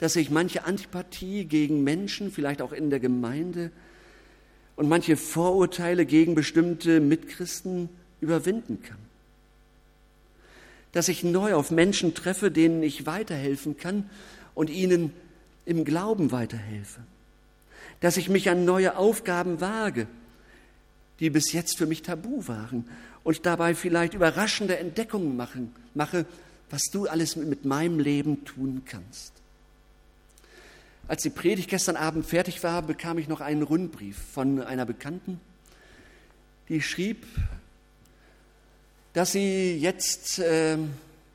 Dass 0.01 0.15
ich 0.15 0.31
manche 0.31 0.65
Antipathie 0.65 1.46
gegen 1.46 1.84
Menschen, 1.84 2.31
vielleicht 2.31 2.62
auch 2.62 2.74
in 2.74 2.89
der 2.89 3.00
Gemeinde, 3.00 3.72
und 4.75 4.89
manche 4.89 5.15
Vorurteile 5.15 6.08
gegen 6.08 6.34
bestimmte 6.34 7.00
Mitchristen 7.00 7.88
überwinden 8.20 8.81
kann. 8.81 8.98
Dass 10.91 11.08
ich 11.08 11.24
neu 11.24 11.53
auf 11.53 11.70
Menschen 11.70 12.15
treffe, 12.15 12.50
denen 12.50 12.81
ich 12.81 13.05
weiterhelfen 13.05 13.77
kann 13.77 14.10
und 14.55 14.72
ihnen 14.72 15.13
im 15.65 15.86
Glauben 15.86 16.31
weiterhelfe. 16.31 17.01
Dass 18.00 18.18
ich 18.18 18.27
mich 18.27 18.50
an 18.50 18.66
neue 18.66 18.98
Aufgaben 18.98 19.61
wage, 19.61 20.07
die 21.20 21.29
bis 21.29 21.51
jetzt 21.51 21.77
für 21.77 21.85
mich 21.85 22.01
tabu 22.01 22.48
waren 22.48 22.90
und 23.24 23.46
dabei 23.46 23.75
vielleicht 23.75 24.16
überraschende 24.16 24.79
Entdeckungen 24.79 25.37
machen, 25.37 25.75
mache, 25.94 26.25
was 26.72 26.85
du 26.92 27.05
alles 27.05 27.35
mit 27.35 27.66
meinem 27.66 28.00
Leben 28.00 28.46
tun 28.46 28.81
kannst. 28.83 29.40
Als 31.11 31.24
die 31.24 31.29
Predigt 31.29 31.69
gestern 31.69 31.97
Abend 31.97 32.25
fertig 32.25 32.63
war, 32.63 32.81
bekam 32.83 33.17
ich 33.17 33.27
noch 33.27 33.41
einen 33.41 33.63
Rundbrief 33.63 34.15
von 34.17 34.61
einer 34.61 34.85
Bekannten, 34.85 35.41
die 36.69 36.81
schrieb, 36.81 37.25
dass 39.11 39.33
sie 39.33 39.75
jetzt 39.75 40.39
äh, 40.39 40.77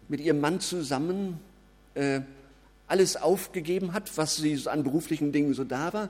mit 0.08 0.22
ihrem 0.22 0.40
Mann 0.40 0.60
zusammen 0.60 1.38
äh, 1.92 2.22
alles 2.86 3.18
aufgegeben 3.18 3.92
hat, 3.92 4.16
was 4.16 4.36
sie 4.36 4.58
an 4.66 4.82
beruflichen 4.82 5.30
Dingen 5.30 5.52
so 5.52 5.62
da 5.62 5.92
war, 5.92 6.08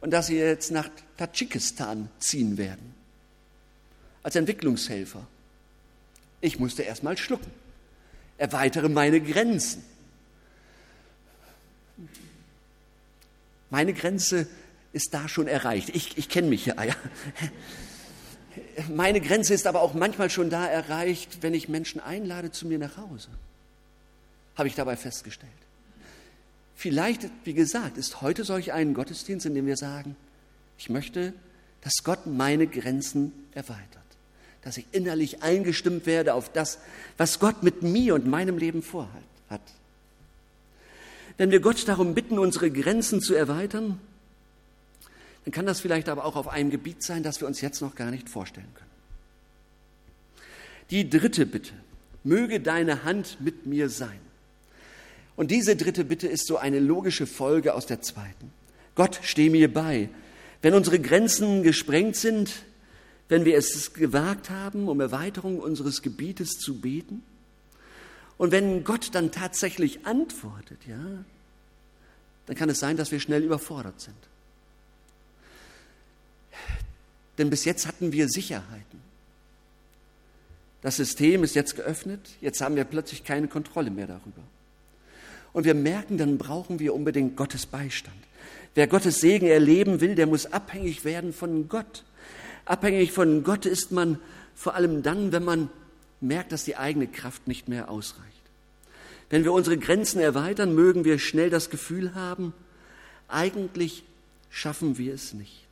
und 0.00 0.12
dass 0.12 0.28
sie 0.28 0.38
jetzt 0.38 0.70
nach 0.70 0.88
Tadschikistan 1.16 2.08
ziehen 2.20 2.58
werden, 2.58 2.94
als 4.22 4.36
Entwicklungshelfer. 4.36 5.26
Ich 6.40 6.60
musste 6.60 6.84
erst 6.84 7.02
mal 7.02 7.18
schlucken, 7.18 7.50
erweitere 8.38 8.88
meine 8.88 9.20
Grenzen. 9.20 9.82
Meine 13.74 13.92
Grenze 13.92 14.46
ist 14.92 15.14
da 15.14 15.26
schon 15.26 15.48
erreicht. 15.48 15.88
Ich, 15.96 16.16
ich 16.16 16.28
kenne 16.28 16.46
mich 16.46 16.66
ja. 16.66 16.76
Meine 18.88 19.20
Grenze 19.20 19.52
ist 19.52 19.66
aber 19.66 19.80
auch 19.82 19.94
manchmal 19.94 20.30
schon 20.30 20.48
da 20.48 20.64
erreicht, 20.64 21.38
wenn 21.40 21.54
ich 21.54 21.68
Menschen 21.68 22.00
einlade 22.00 22.52
zu 22.52 22.68
mir 22.68 22.78
nach 22.78 22.96
Hause. 22.98 23.30
Habe 24.54 24.68
ich 24.68 24.76
dabei 24.76 24.94
festgestellt. 24.94 25.50
Vielleicht, 26.76 27.28
wie 27.42 27.52
gesagt, 27.52 27.98
ist 27.98 28.20
heute 28.20 28.44
solch 28.44 28.72
ein 28.72 28.94
Gottesdienst, 28.94 29.44
in 29.44 29.56
dem 29.56 29.66
wir 29.66 29.76
sagen, 29.76 30.14
ich 30.78 30.88
möchte, 30.88 31.32
dass 31.80 32.04
Gott 32.04 32.28
meine 32.28 32.68
Grenzen 32.68 33.32
erweitert, 33.54 33.82
dass 34.62 34.76
ich 34.76 34.86
innerlich 34.92 35.42
eingestimmt 35.42 36.06
werde 36.06 36.34
auf 36.34 36.48
das, 36.52 36.78
was 37.16 37.40
Gott 37.40 37.64
mit 37.64 37.82
mir 37.82 38.14
und 38.14 38.24
meinem 38.24 38.56
Leben 38.56 38.84
vorhat. 38.84 39.24
Wenn 41.36 41.50
wir 41.50 41.60
Gott 41.60 41.86
darum 41.88 42.14
bitten, 42.14 42.38
unsere 42.38 42.70
Grenzen 42.70 43.20
zu 43.20 43.34
erweitern, 43.34 43.98
dann 45.44 45.52
kann 45.52 45.66
das 45.66 45.80
vielleicht 45.80 46.08
aber 46.08 46.24
auch 46.24 46.36
auf 46.36 46.48
einem 46.48 46.70
Gebiet 46.70 47.02
sein, 47.02 47.22
das 47.22 47.40
wir 47.40 47.48
uns 47.48 47.60
jetzt 47.60 47.82
noch 47.82 47.94
gar 47.94 48.10
nicht 48.10 48.28
vorstellen 48.28 48.68
können. 48.74 48.90
Die 50.90 51.08
dritte 51.10 51.46
Bitte, 51.46 51.72
möge 52.22 52.60
deine 52.60 53.04
Hand 53.04 53.38
mit 53.40 53.66
mir 53.66 53.88
sein. 53.88 54.18
Und 55.36 55.50
diese 55.50 55.76
dritte 55.76 56.04
Bitte 56.04 56.28
ist 56.28 56.46
so 56.46 56.56
eine 56.56 56.78
logische 56.78 57.26
Folge 57.26 57.74
aus 57.74 57.86
der 57.86 58.00
zweiten. 58.00 58.52
Gott, 58.94 59.18
steh 59.22 59.50
mir 59.50 59.72
bei. 59.72 60.08
Wenn 60.62 60.74
unsere 60.74 61.00
Grenzen 61.00 61.62
gesprengt 61.62 62.16
sind, 62.16 62.50
wenn 63.28 63.44
wir 63.44 63.56
es 63.56 63.92
gewagt 63.94 64.50
haben, 64.50 64.88
um 64.88 65.00
Erweiterung 65.00 65.58
unseres 65.58 66.02
Gebietes 66.02 66.50
zu 66.52 66.80
beten, 66.80 67.22
und 68.36 68.50
wenn 68.50 68.84
Gott 68.84 69.14
dann 69.14 69.30
tatsächlich 69.30 70.06
antwortet, 70.06 70.78
ja, 70.86 71.24
dann 72.46 72.56
kann 72.56 72.68
es 72.68 72.80
sein, 72.80 72.96
dass 72.96 73.10
wir 73.10 73.20
schnell 73.20 73.42
überfordert 73.42 74.00
sind. 74.00 74.16
Denn 77.38 77.50
bis 77.50 77.64
jetzt 77.64 77.86
hatten 77.86 78.12
wir 78.12 78.28
Sicherheiten. 78.28 79.00
Das 80.82 80.96
System 80.96 81.42
ist 81.42 81.54
jetzt 81.54 81.76
geöffnet, 81.76 82.20
jetzt 82.40 82.60
haben 82.60 82.76
wir 82.76 82.84
plötzlich 82.84 83.24
keine 83.24 83.48
Kontrolle 83.48 83.90
mehr 83.90 84.06
darüber. 84.06 84.42
Und 85.52 85.64
wir 85.64 85.74
merken, 85.74 86.18
dann 86.18 86.36
brauchen 86.36 86.78
wir 86.78 86.94
unbedingt 86.94 87.36
Gottes 87.36 87.64
Beistand. 87.64 88.16
Wer 88.74 88.88
Gottes 88.88 89.20
Segen 89.20 89.46
erleben 89.46 90.00
will, 90.00 90.14
der 90.16 90.26
muss 90.26 90.46
abhängig 90.46 91.04
werden 91.04 91.32
von 91.32 91.68
Gott. 91.68 92.04
Abhängig 92.64 93.12
von 93.12 93.44
Gott 93.44 93.66
ist 93.66 93.92
man 93.92 94.18
vor 94.54 94.74
allem 94.74 95.02
dann, 95.02 95.32
wenn 95.32 95.44
man 95.44 95.70
merkt, 96.26 96.52
dass 96.52 96.64
die 96.64 96.76
eigene 96.76 97.06
Kraft 97.06 97.46
nicht 97.48 97.68
mehr 97.68 97.90
ausreicht. 97.90 98.28
Wenn 99.30 99.44
wir 99.44 99.52
unsere 99.52 99.78
Grenzen 99.78 100.20
erweitern, 100.20 100.74
mögen 100.74 101.04
wir 101.04 101.18
schnell 101.18 101.50
das 101.50 101.70
Gefühl 101.70 102.14
haben, 102.14 102.52
eigentlich 103.28 104.04
schaffen 104.50 104.98
wir 104.98 105.14
es 105.14 105.32
nicht. 105.32 105.66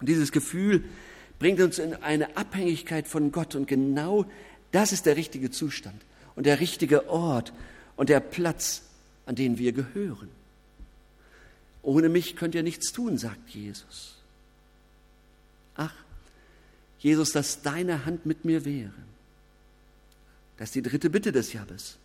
Und 0.00 0.08
dieses 0.08 0.32
Gefühl 0.32 0.84
bringt 1.38 1.60
uns 1.60 1.78
in 1.78 1.94
eine 1.94 2.36
Abhängigkeit 2.36 3.08
von 3.08 3.32
Gott 3.32 3.54
und 3.54 3.66
genau 3.66 4.26
das 4.72 4.92
ist 4.92 5.06
der 5.06 5.16
richtige 5.16 5.50
Zustand 5.50 6.00
und 6.36 6.46
der 6.46 6.60
richtige 6.60 7.08
Ort, 7.08 7.52
und 7.98 8.08
der 8.08 8.20
Platz, 8.20 8.82
an 9.26 9.34
den 9.34 9.58
wir 9.58 9.72
gehören. 9.72 10.30
Ohne 11.82 12.08
mich 12.08 12.36
könnt 12.36 12.54
ihr 12.54 12.62
nichts 12.62 12.92
tun, 12.92 13.18
sagt 13.18 13.50
Jesus. 13.50 14.14
Ach, 15.74 15.92
Jesus, 16.98 17.32
dass 17.32 17.62
deine 17.62 18.04
Hand 18.04 18.26
mit 18.26 18.44
mir 18.44 18.64
wäre. 18.64 18.92
Das 20.56 20.70
ist 20.70 20.74
die 20.74 20.82
dritte 20.82 21.10
Bitte 21.10 21.32
des 21.32 21.52
Jabes. 21.52 21.96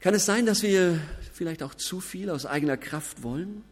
Kann 0.00 0.14
es 0.14 0.26
sein, 0.26 0.44
dass 0.44 0.62
wir 0.62 1.00
vielleicht 1.32 1.62
auch 1.62 1.74
zu 1.74 2.00
viel 2.00 2.28
aus 2.28 2.44
eigener 2.44 2.76
Kraft 2.76 3.22
wollen? 3.22 3.64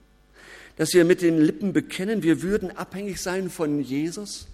Dass 0.77 0.95
wir 0.95 1.05
mit 1.05 1.21
den 1.21 1.39
Lippen 1.39 1.75
bekennen, 1.75 2.23
wir 2.23 2.41
würden 2.41 2.71
abhängig 2.75 3.21
sein 3.21 3.51
von 3.51 3.83
Jesus? 3.83 4.47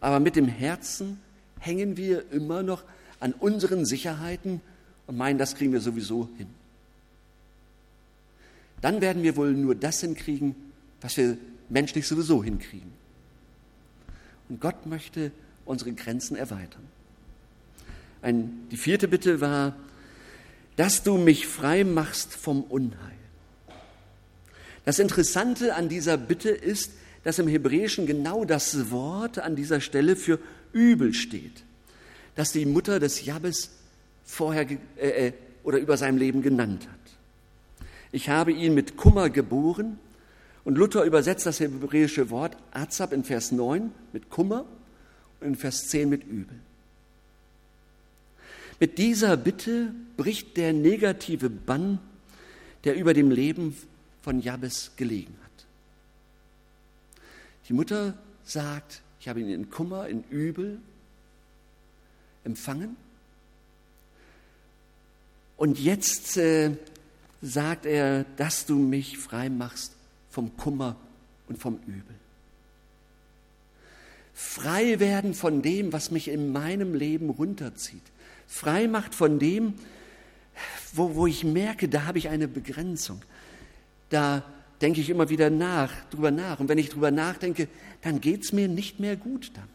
Aber 0.00 0.20
mit 0.20 0.36
dem 0.36 0.46
Herzen 0.46 1.20
hängen 1.58 1.96
wir 1.96 2.30
immer 2.30 2.62
noch 2.62 2.84
an 3.18 3.32
unseren 3.32 3.84
Sicherheiten 3.84 4.60
und 5.08 5.16
meinen, 5.16 5.38
das 5.38 5.56
kriegen 5.56 5.72
wir 5.72 5.80
sowieso 5.80 6.28
hin. 6.38 6.48
Dann 8.80 9.00
werden 9.00 9.24
wir 9.24 9.34
wohl 9.34 9.52
nur 9.52 9.74
das 9.74 10.00
hinkriegen, 10.00 10.54
was 11.00 11.16
wir 11.16 11.36
menschlich 11.68 12.06
sowieso 12.06 12.44
hinkriegen. 12.44 12.92
Und 14.48 14.60
Gott 14.60 14.86
möchte 14.86 15.32
unsere 15.64 15.92
Grenzen 15.92 16.36
erweitern. 16.36 16.82
Ein, 18.22 18.66
die 18.70 18.76
vierte 18.76 19.08
Bitte 19.08 19.40
war, 19.40 19.76
dass 20.76 21.02
du 21.02 21.16
mich 21.16 21.46
frei 21.46 21.84
machst 21.84 22.34
vom 22.34 22.62
Unheil. 22.62 23.16
Das 24.84 24.98
Interessante 24.98 25.74
an 25.74 25.88
dieser 25.88 26.16
Bitte 26.16 26.50
ist, 26.50 26.92
dass 27.24 27.38
im 27.40 27.48
Hebräischen 27.48 28.06
genau 28.06 28.44
das 28.44 28.90
Wort 28.90 29.38
an 29.38 29.56
dieser 29.56 29.80
Stelle 29.80 30.14
für 30.14 30.38
übel 30.72 31.12
steht, 31.12 31.64
das 32.36 32.52
die 32.52 32.66
Mutter 32.66 33.00
des 33.00 33.24
Jabes 33.24 33.70
vorher 34.24 34.66
äh, 34.96 35.28
äh, 35.28 35.32
oder 35.64 35.78
über 35.78 35.96
seinem 35.96 36.18
Leben 36.18 36.42
genannt 36.42 36.86
hat. 36.86 37.86
Ich 38.12 38.28
habe 38.28 38.52
ihn 38.52 38.74
mit 38.74 38.96
Kummer 38.96 39.28
geboren 39.28 39.98
und 40.66 40.76
Luther 40.76 41.04
übersetzt 41.04 41.46
das 41.46 41.60
hebräische 41.60 42.28
Wort 42.28 42.56
Azab 42.72 43.12
in 43.12 43.22
Vers 43.22 43.52
9 43.52 43.92
mit 44.12 44.30
Kummer 44.30 44.64
und 45.40 45.46
in 45.46 45.54
Vers 45.54 45.86
10 45.86 46.08
mit 46.08 46.24
Übel. 46.24 46.58
Mit 48.80 48.98
dieser 48.98 49.36
Bitte 49.36 49.94
bricht 50.16 50.56
der 50.56 50.72
negative 50.72 51.50
Bann, 51.50 52.00
der 52.82 52.96
über 52.96 53.14
dem 53.14 53.30
Leben 53.30 53.76
von 54.22 54.40
Jabes 54.40 54.90
gelegen 54.96 55.36
hat. 55.44 55.66
Die 57.68 57.72
Mutter 57.72 58.18
sagt, 58.42 59.02
ich 59.20 59.28
habe 59.28 59.40
ihn 59.40 59.50
in 59.50 59.70
Kummer, 59.70 60.08
in 60.08 60.24
Übel 60.30 60.80
empfangen. 62.42 62.96
Und 65.56 65.78
jetzt 65.78 66.36
äh, 66.36 66.72
sagt 67.40 67.86
er, 67.86 68.24
dass 68.36 68.66
du 68.66 68.74
mich 68.74 69.16
frei 69.16 69.48
machst 69.48 69.95
vom 70.36 70.54
Kummer 70.58 70.96
und 71.48 71.58
vom 71.58 71.78
Übel. 71.86 72.14
Frei 74.34 75.00
werden 75.00 75.32
von 75.32 75.62
dem, 75.62 75.94
was 75.94 76.10
mich 76.10 76.28
in 76.28 76.52
meinem 76.52 76.92
Leben 76.92 77.30
runterzieht. 77.30 78.02
Frei 78.46 78.86
macht 78.86 79.14
von 79.14 79.38
dem, 79.38 79.72
wo, 80.92 81.14
wo 81.14 81.26
ich 81.26 81.42
merke, 81.42 81.88
da 81.88 82.04
habe 82.04 82.18
ich 82.18 82.28
eine 82.28 82.48
Begrenzung. 82.48 83.22
Da 84.10 84.42
denke 84.82 85.00
ich 85.00 85.08
immer 85.08 85.30
wieder 85.30 85.48
nach, 85.48 86.04
drüber 86.10 86.30
nach. 86.30 86.60
Und 86.60 86.68
wenn 86.68 86.76
ich 86.76 86.90
drüber 86.90 87.10
nachdenke, 87.10 87.66
dann 88.02 88.20
geht 88.20 88.44
es 88.44 88.52
mir 88.52 88.68
nicht 88.68 89.00
mehr 89.00 89.16
gut 89.16 89.52
damit. 89.54 89.70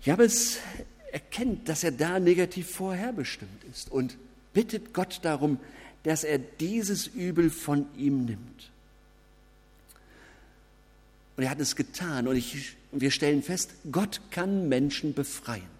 Jabes 0.00 0.60
erkennt, 1.12 1.68
dass 1.68 1.84
er 1.84 1.92
da 1.92 2.18
negativ 2.18 2.70
vorherbestimmt 2.70 3.64
ist 3.70 3.92
und 3.92 4.16
bittet 4.54 4.94
Gott 4.94 5.20
darum, 5.24 5.60
dass 6.02 6.24
er 6.24 6.38
dieses 6.38 7.06
Übel 7.06 7.50
von 7.50 7.86
ihm 7.96 8.24
nimmt. 8.24 8.70
Und 11.36 11.44
er 11.44 11.50
hat 11.50 11.60
es 11.60 11.76
getan. 11.76 12.26
Und, 12.26 12.36
ich, 12.36 12.76
wir 12.92 13.10
stellen 13.10 13.42
fest, 13.42 13.72
Gott 13.92 14.20
kann 14.30 14.68
Menschen 14.68 15.14
befreien. 15.14 15.78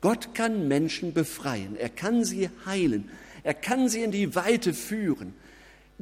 Gott 0.00 0.34
kann 0.34 0.68
Menschen 0.68 1.14
befreien. 1.14 1.76
Er 1.76 1.88
kann 1.88 2.24
sie 2.24 2.50
heilen. 2.66 3.08
Er 3.44 3.54
kann 3.54 3.88
sie 3.88 4.02
in 4.02 4.10
die 4.10 4.34
Weite 4.34 4.74
führen. 4.74 5.34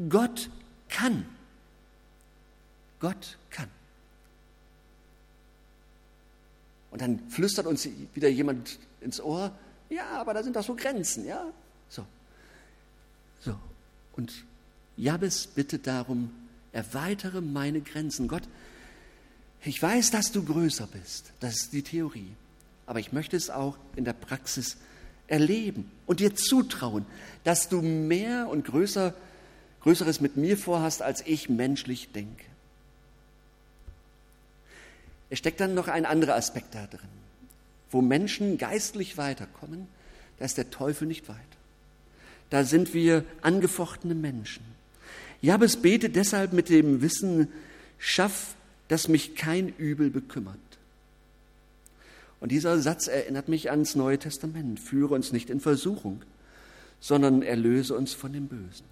Gott 0.09 0.51
kann. 0.89 1.27
Gott 2.99 3.39
kann. 3.51 3.69
Und 6.91 7.03
dann 7.03 7.21
flüstert 7.31 7.67
uns 7.67 7.89
wieder 8.15 8.29
jemand 8.29 8.79
ins 9.01 9.21
Ohr, 9.21 9.53
ja, 9.89 10.07
aber 10.21 10.35
da 10.35 10.43
sind 10.43 10.57
doch 10.57 10.65
so 10.65 10.75
Grenzen, 10.75 11.27
ja? 11.27 11.53
So. 11.89 12.05
So. 13.41 13.57
Und 14.13 14.45
Jabes 14.97 15.47
bittet 15.47 15.87
darum, 15.87 16.31
erweitere 16.73 17.41
meine 17.41 17.81
Grenzen. 17.81 18.29
Gott, 18.29 18.43
ich 19.63 19.81
weiß, 19.81 20.11
dass 20.11 20.33
du 20.33 20.45
größer 20.45 20.87
bist. 20.87 21.33
Das 21.41 21.55
ist 21.55 21.73
die 21.73 21.83
Theorie. 21.83 22.33
Aber 22.87 23.01
ich 23.01 23.13
möchte 23.13 23.37
es 23.37 23.51
auch 23.51 23.77
in 23.97 24.05
der 24.05 24.13
Praxis 24.13 24.77
erleben 25.29 25.91
und 26.07 26.21
dir 26.21 26.35
zutrauen, 26.35 27.07
dass 27.45 27.69
du 27.69 27.83
mehr 27.83 28.49
und 28.49 28.65
größer, 28.65 29.15
Größeres 29.83 30.21
mit 30.21 30.37
mir 30.37 30.59
vorhast, 30.59 31.01
als 31.01 31.23
ich 31.27 31.49
menschlich 31.49 32.13
denke. 32.13 32.45
Es 35.31 35.39
steckt 35.39 35.61
dann 35.61 35.75
noch 35.75 35.89
ein 35.89 36.05
anderer 36.05 36.35
Aspekt 36.35 36.75
da 36.75 36.87
drin. 36.87 37.09
Wo 37.91 38.03
Menschen 38.03 38.59
geistlich 38.59 39.17
weiterkommen, 39.17 39.87
da 40.39 40.45
ist 40.45 40.59
der 40.59 40.71
Teufel 40.71 41.07
nicht 41.07 41.29
weit. 41.29 41.37
Da 42.51 42.65
sind 42.65 42.95
wir 42.95 43.25
angefochtene 43.43 44.15
Menschen. 44.15 44.65
Jabes 45.41 45.77
betet 45.77 46.17
deshalb 46.17 46.53
mit 46.53 46.69
dem 46.69 47.01
Wissen, 47.01 47.49
schaff, 47.99 48.55
dass 48.89 49.09
mich 49.09 49.37
kein 49.37 49.69
Übel 49.77 50.11
bekümmert. 50.11 50.59
Und 52.41 52.53
dieser 52.53 52.79
Satz 52.81 53.07
erinnert 53.07 53.49
mich 53.49 53.71
ans 53.71 53.95
Neue 53.95 54.19
Testament. 54.19 54.81
Führe 54.81 55.15
uns 55.15 55.33
nicht 55.33 55.51
in 55.51 55.61
Versuchung, 55.61 56.23
sondern 56.99 57.43
erlöse 57.43 57.95
uns 57.95 58.13
von 58.13 58.33
dem 58.33 58.49
Bösen. 58.49 58.85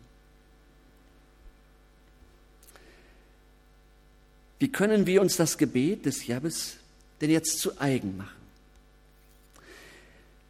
Wie 4.59 4.71
können 4.71 5.07
wir 5.07 5.21
uns 5.21 5.37
das 5.37 5.57
Gebet 5.57 6.05
des 6.05 6.27
Jabes 6.27 6.77
denn 7.21 7.31
jetzt 7.31 7.59
zu 7.59 7.81
eigen 7.81 8.17
machen? 8.17 8.38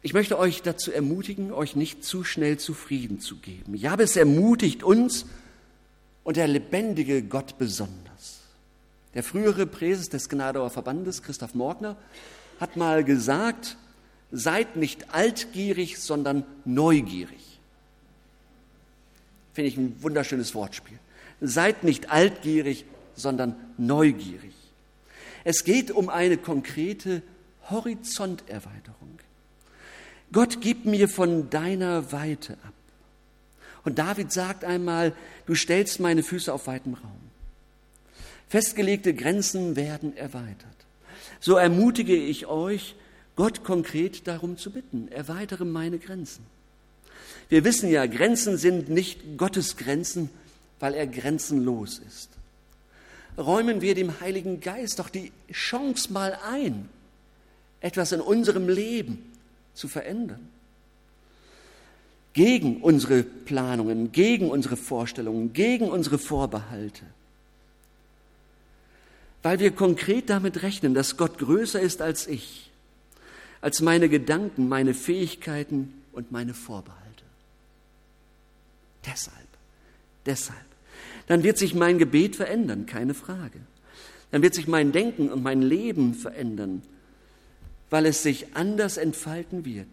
Ich 0.01 0.13
möchte 0.13 0.39
euch 0.39 0.61
dazu 0.61 0.91
ermutigen, 0.91 1.51
euch 1.51 1.75
nicht 1.75 2.03
zu 2.03 2.23
schnell 2.23 2.57
zufrieden 2.57 3.19
zu 3.19 3.37
geben. 3.37 3.75
Jabes 3.75 4.15
ermutigt 4.15 4.81
uns 4.83 5.25
und 6.23 6.37
der 6.37 6.47
lebendige 6.47 7.21
Gott 7.21 7.57
besonders. 7.57 8.39
Der 9.13 9.23
frühere 9.23 9.65
Präses 9.65 10.09
des 10.09 10.29
Gnadauer 10.29 10.69
Verbandes, 10.69 11.21
Christoph 11.21 11.53
Morgner, 11.53 11.97
hat 12.59 12.77
mal 12.77 13.03
gesagt, 13.03 13.77
seid 14.31 14.77
nicht 14.77 15.13
altgierig, 15.13 15.99
sondern 15.99 16.45
neugierig. 16.63 17.59
Finde 19.53 19.69
ich 19.69 19.77
ein 19.77 20.01
wunderschönes 20.01 20.55
Wortspiel. 20.55 20.97
Seid 21.41 21.83
nicht 21.83 22.09
altgierig, 22.11 22.85
sondern 23.15 23.55
neugierig. 23.77 24.53
Es 25.43 25.63
geht 25.63 25.91
um 25.91 26.09
eine 26.09 26.37
konkrete 26.37 27.21
Horizonterweiterung. 27.69 29.19
Gott 30.31 30.61
gib 30.61 30.85
mir 30.85 31.09
von 31.09 31.49
deiner 31.49 32.11
Weite 32.11 32.53
ab. 32.53 32.73
Und 33.83 33.97
David 33.97 34.31
sagt 34.31 34.63
einmal, 34.63 35.13
du 35.45 35.55
stellst 35.55 35.99
meine 35.99 36.23
Füße 36.23 36.53
auf 36.53 36.67
weitem 36.67 36.93
Raum. 36.93 37.19
Festgelegte 38.47 39.13
Grenzen 39.13 39.75
werden 39.75 40.15
erweitert. 40.17 40.67
So 41.39 41.55
ermutige 41.55 42.15
ich 42.15 42.45
euch, 42.47 42.95
Gott 43.35 43.63
konkret 43.63 44.27
darum 44.27 44.57
zu 44.57 44.71
bitten, 44.71 45.07
erweitere 45.09 45.65
meine 45.65 45.97
Grenzen. 45.97 46.45
Wir 47.47 47.63
wissen 47.63 47.89
ja, 47.89 48.05
Grenzen 48.05 48.57
sind 48.57 48.89
nicht 48.89 49.37
Gottes 49.37 49.77
Grenzen, 49.77 50.29
weil 50.79 50.93
er 50.93 51.07
grenzenlos 51.07 51.99
ist 51.99 52.29
räumen 53.39 53.81
wir 53.81 53.95
dem 53.95 54.19
Heiligen 54.19 54.59
Geist 54.59 54.99
doch 54.99 55.09
die 55.09 55.31
Chance 55.51 56.11
mal 56.11 56.37
ein, 56.45 56.89
etwas 57.79 58.11
in 58.11 58.21
unserem 58.21 58.67
Leben 58.67 59.28
zu 59.79 59.87
verändern. 59.87 60.47
Gegen 62.33 62.81
unsere 62.81 63.23
Planungen, 63.23 64.11
gegen 64.11 64.51
unsere 64.51 64.77
Vorstellungen, 64.77 65.53
gegen 65.53 65.89
unsere 65.89 66.19
Vorbehalte. 66.19 67.05
Weil 69.41 69.59
wir 69.59 69.71
konkret 69.71 70.29
damit 70.29 70.61
rechnen, 70.61 70.93
dass 70.93 71.17
Gott 71.17 71.37
größer 71.37 71.79
ist 71.79 72.01
als 72.01 72.27
ich, 72.27 72.69
als 73.61 73.81
meine 73.81 74.09
Gedanken, 74.09 74.67
meine 74.67 74.93
Fähigkeiten 74.93 75.93
und 76.11 76.31
meine 76.31 76.53
Vorbehalte. 76.53 76.99
Deshalb, 79.05 79.47
deshalb 80.25 80.69
dann 81.29 81.43
wird 81.43 81.59
sich 81.59 81.75
mein 81.75 81.99
Gebet 81.99 82.35
verändern, 82.35 82.87
keine 82.87 83.13
Frage. 83.13 83.59
Dann 84.31 84.41
wird 84.41 84.55
sich 84.55 84.67
mein 84.67 84.91
Denken 84.91 85.29
und 85.29 85.43
mein 85.43 85.61
Leben 85.61 86.15
verändern, 86.15 86.81
weil 87.89 88.05
es 88.05 88.23
sich 88.23 88.55
anders 88.55 88.97
entfalten 88.97 89.65
wird. 89.65 89.87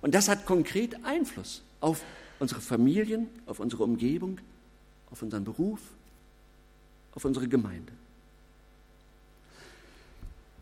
Und 0.00 0.14
das 0.14 0.28
hat 0.28 0.46
konkret 0.46 1.04
Einfluss 1.04 1.62
auf 1.80 2.02
unsere 2.38 2.60
Familien, 2.60 3.28
auf 3.46 3.60
unsere 3.60 3.84
Umgebung, 3.84 4.38
auf 5.10 5.22
unseren 5.22 5.44
Beruf, 5.44 5.80
auf 7.14 7.24
unsere 7.24 7.48
Gemeinde. 7.48 7.92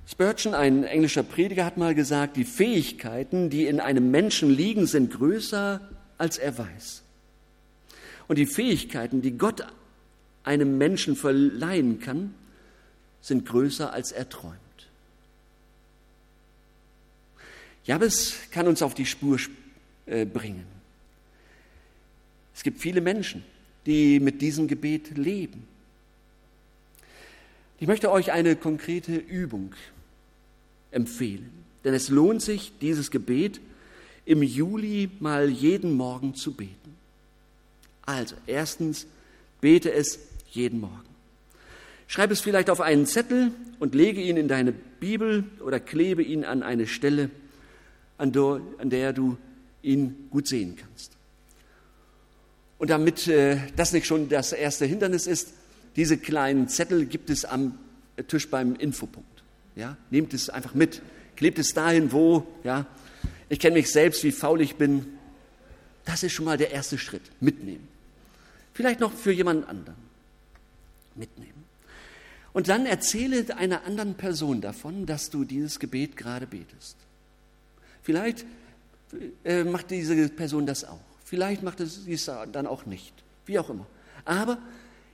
Spurgeon, 0.06 0.54
ein 0.54 0.84
englischer 0.84 1.22
Prediger, 1.22 1.64
hat 1.64 1.78
mal 1.78 1.94
gesagt, 1.94 2.36
die 2.36 2.44
Fähigkeiten, 2.44 3.48
die 3.48 3.66
in 3.66 3.80
einem 3.80 4.10
Menschen 4.10 4.50
liegen, 4.50 4.86
sind 4.86 5.10
größer, 5.10 5.80
als 6.18 6.38
er 6.38 6.58
weiß. 6.58 7.02
Und 8.28 8.36
die 8.36 8.46
Fähigkeiten, 8.46 9.22
die 9.22 9.38
Gott 9.38 9.66
einem 10.44 10.76
Menschen 10.76 11.16
verleihen 11.16 11.98
kann, 12.00 12.34
sind 13.20 13.46
größer, 13.46 13.92
als 13.92 14.12
er 14.12 14.28
träumt. 14.28 14.58
Jabes 17.84 18.34
kann 18.50 18.68
uns 18.68 18.82
auf 18.82 18.94
die 18.94 19.06
Spur 19.06 19.38
äh, 20.06 20.24
bringen. 20.24 20.64
Es 22.54 22.62
gibt 22.62 22.80
viele 22.80 23.00
Menschen, 23.00 23.44
die 23.86 24.20
mit 24.20 24.40
diesem 24.40 24.68
Gebet 24.68 25.16
leben. 25.16 25.66
Ich 27.80 27.88
möchte 27.88 28.12
euch 28.12 28.30
eine 28.30 28.54
konkrete 28.54 29.16
Übung 29.16 29.74
empfehlen, 30.92 31.50
denn 31.82 31.94
es 31.94 32.08
lohnt 32.08 32.42
sich, 32.42 32.72
dieses 32.80 33.10
Gebet 33.10 33.60
im 34.24 34.42
Juli 34.42 35.10
mal 35.18 35.50
jeden 35.50 35.94
Morgen 35.94 36.34
zu 36.36 36.54
beten. 36.54 36.96
Also, 38.02 38.36
erstens, 38.46 39.06
bete 39.60 39.92
es 39.92 40.20
jeden 40.50 40.80
Morgen. 40.80 41.12
Schreib 42.06 42.30
es 42.30 42.40
vielleicht 42.40 42.70
auf 42.70 42.80
einen 42.80 43.06
Zettel 43.06 43.52
und 43.80 43.94
lege 43.94 44.20
ihn 44.20 44.36
in 44.36 44.46
deine 44.46 44.72
Bibel 44.72 45.44
oder 45.64 45.80
klebe 45.80 46.22
ihn 46.22 46.44
an 46.44 46.62
eine 46.62 46.86
Stelle, 46.86 47.30
an 48.22 48.90
der 48.90 49.12
du 49.12 49.36
ihn 49.82 50.28
gut 50.30 50.46
sehen 50.46 50.76
kannst. 50.76 51.12
Und 52.78 52.90
damit 52.90 53.28
äh, 53.28 53.58
das 53.76 53.92
nicht 53.92 54.06
schon 54.06 54.28
das 54.28 54.52
erste 54.52 54.86
Hindernis 54.86 55.26
ist, 55.26 55.54
diese 55.96 56.16
kleinen 56.16 56.68
Zettel 56.68 57.06
gibt 57.06 57.30
es 57.30 57.44
am 57.44 57.78
Tisch 58.28 58.48
beim 58.48 58.74
Infopunkt. 58.76 59.42
Ja, 59.76 59.96
nehmt 60.10 60.34
es 60.34 60.50
einfach 60.50 60.74
mit, 60.74 61.02
klebt 61.36 61.58
es 61.58 61.74
dahin, 61.74 62.12
wo, 62.12 62.46
ja, 62.64 62.86
ich 63.48 63.58
kenne 63.58 63.74
mich 63.74 63.90
selbst, 63.90 64.24
wie 64.24 64.32
faul 64.32 64.60
ich 64.60 64.76
bin. 64.76 65.06
Das 66.04 66.22
ist 66.22 66.32
schon 66.32 66.44
mal 66.44 66.56
der 66.58 66.70
erste 66.72 66.98
Schritt, 66.98 67.22
mitnehmen. 67.40 67.88
Vielleicht 68.72 69.00
noch 69.00 69.12
für 69.12 69.32
jemanden 69.32 69.64
anderen. 69.64 69.98
Mitnehmen. 71.14 71.64
Und 72.52 72.68
dann 72.68 72.86
erzähle 72.86 73.56
einer 73.56 73.84
anderen 73.84 74.14
Person 74.14 74.60
davon, 74.60 75.06
dass 75.06 75.30
du 75.30 75.44
dieses 75.44 75.78
Gebet 75.78 76.16
gerade 76.16 76.46
betest. 76.46 76.96
Vielleicht 78.02 78.44
äh, 79.44 79.64
macht 79.64 79.90
diese 79.90 80.28
Person 80.28 80.66
das 80.66 80.84
auch. 80.84 81.00
Vielleicht 81.24 81.62
macht 81.62 81.80
es 81.80 82.04
dies 82.04 82.30
dann 82.52 82.66
auch 82.66 82.84
nicht. 82.86 83.14
Wie 83.46 83.58
auch 83.58 83.70
immer. 83.70 83.86
Aber 84.24 84.58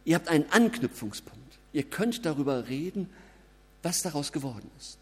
ihr 0.04 0.14
habt 0.14 0.28
einen 0.28 0.50
Anknüpfungspunkt. 0.50 1.38
Ihr 1.72 1.84
könnt 1.84 2.24
darüber 2.24 2.68
reden, 2.68 3.08
was 3.82 4.02
daraus 4.02 4.32
geworden 4.32 4.70
ist. 4.78 4.98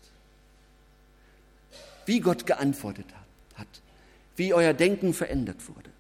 Wie 2.05 2.20
Gott 2.20 2.46
geantwortet 2.46 3.07
hat. 3.55 3.66
Wie 4.37 4.53
euer 4.53 4.75
Denken 4.75 5.14
verändert 5.14 5.68
wurde. 5.68 5.90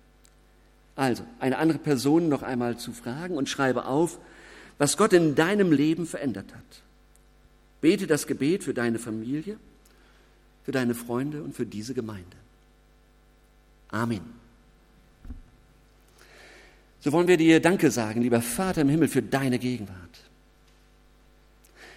Also, 0.94 1.24
eine 1.40 1.58
andere 1.58 1.78
Person 1.78 2.28
noch 2.28 2.42
einmal 2.42 2.78
zu 2.78 2.92
fragen 2.92 3.36
und 3.36 3.48
schreibe 3.48 3.86
auf, 3.86 4.18
was 4.78 4.96
Gott 4.96 5.12
in 5.12 5.34
deinem 5.34 5.72
Leben 5.72 6.06
verändert 6.06 6.54
hat. 6.54 6.82
Bete 7.80 8.06
das 8.06 8.26
Gebet 8.26 8.64
für 8.64 8.74
deine 8.74 8.98
Familie, 8.98 9.58
für 10.66 10.72
deine 10.72 10.96
Freunde 10.96 11.44
und 11.44 11.54
für 11.54 11.64
diese 11.64 11.94
Gemeinde. 11.94 12.36
Amen. 13.88 14.20
So 16.98 17.12
wollen 17.12 17.28
wir 17.28 17.36
dir 17.36 17.60
Danke 17.60 17.92
sagen, 17.92 18.20
lieber 18.20 18.42
Vater 18.42 18.80
im 18.80 18.88
Himmel, 18.88 19.06
für 19.06 19.22
deine 19.22 19.60
Gegenwart. 19.60 19.96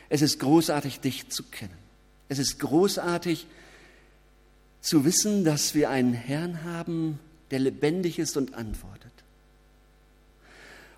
Es 0.08 0.22
ist 0.22 0.40
großartig, 0.40 1.00
dich 1.00 1.30
zu 1.30 1.42
kennen. 1.46 1.74
Es 2.28 2.38
ist 2.38 2.60
großartig 2.60 3.48
zu 4.82 5.04
wissen, 5.04 5.44
dass 5.44 5.74
wir 5.74 5.90
einen 5.90 6.14
Herrn 6.14 6.64
haben, 6.64 7.18
der 7.50 7.58
lebendig 7.58 8.20
ist 8.20 8.38
und 8.38 8.54
antwortet. 8.54 9.12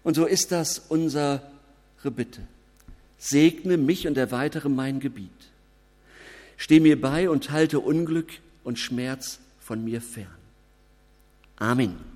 Und 0.03 0.15
so 0.15 0.25
ist 0.25 0.51
das 0.51 0.77
unsere 0.77 1.41
Bitte. 2.03 2.41
Segne 3.17 3.77
mich 3.77 4.07
und 4.07 4.17
erweitere 4.17 4.67
mein 4.67 4.99
Gebiet. 4.99 5.50
Steh 6.61 6.79
mir 6.79 7.01
bei 7.01 7.27
und 7.27 7.49
halte 7.49 7.79
Unglück 7.79 8.33
und 8.63 8.77
Schmerz 8.77 9.39
von 9.59 9.83
mir 9.83 9.99
fern. 9.99 10.27
Amen. 11.55 12.10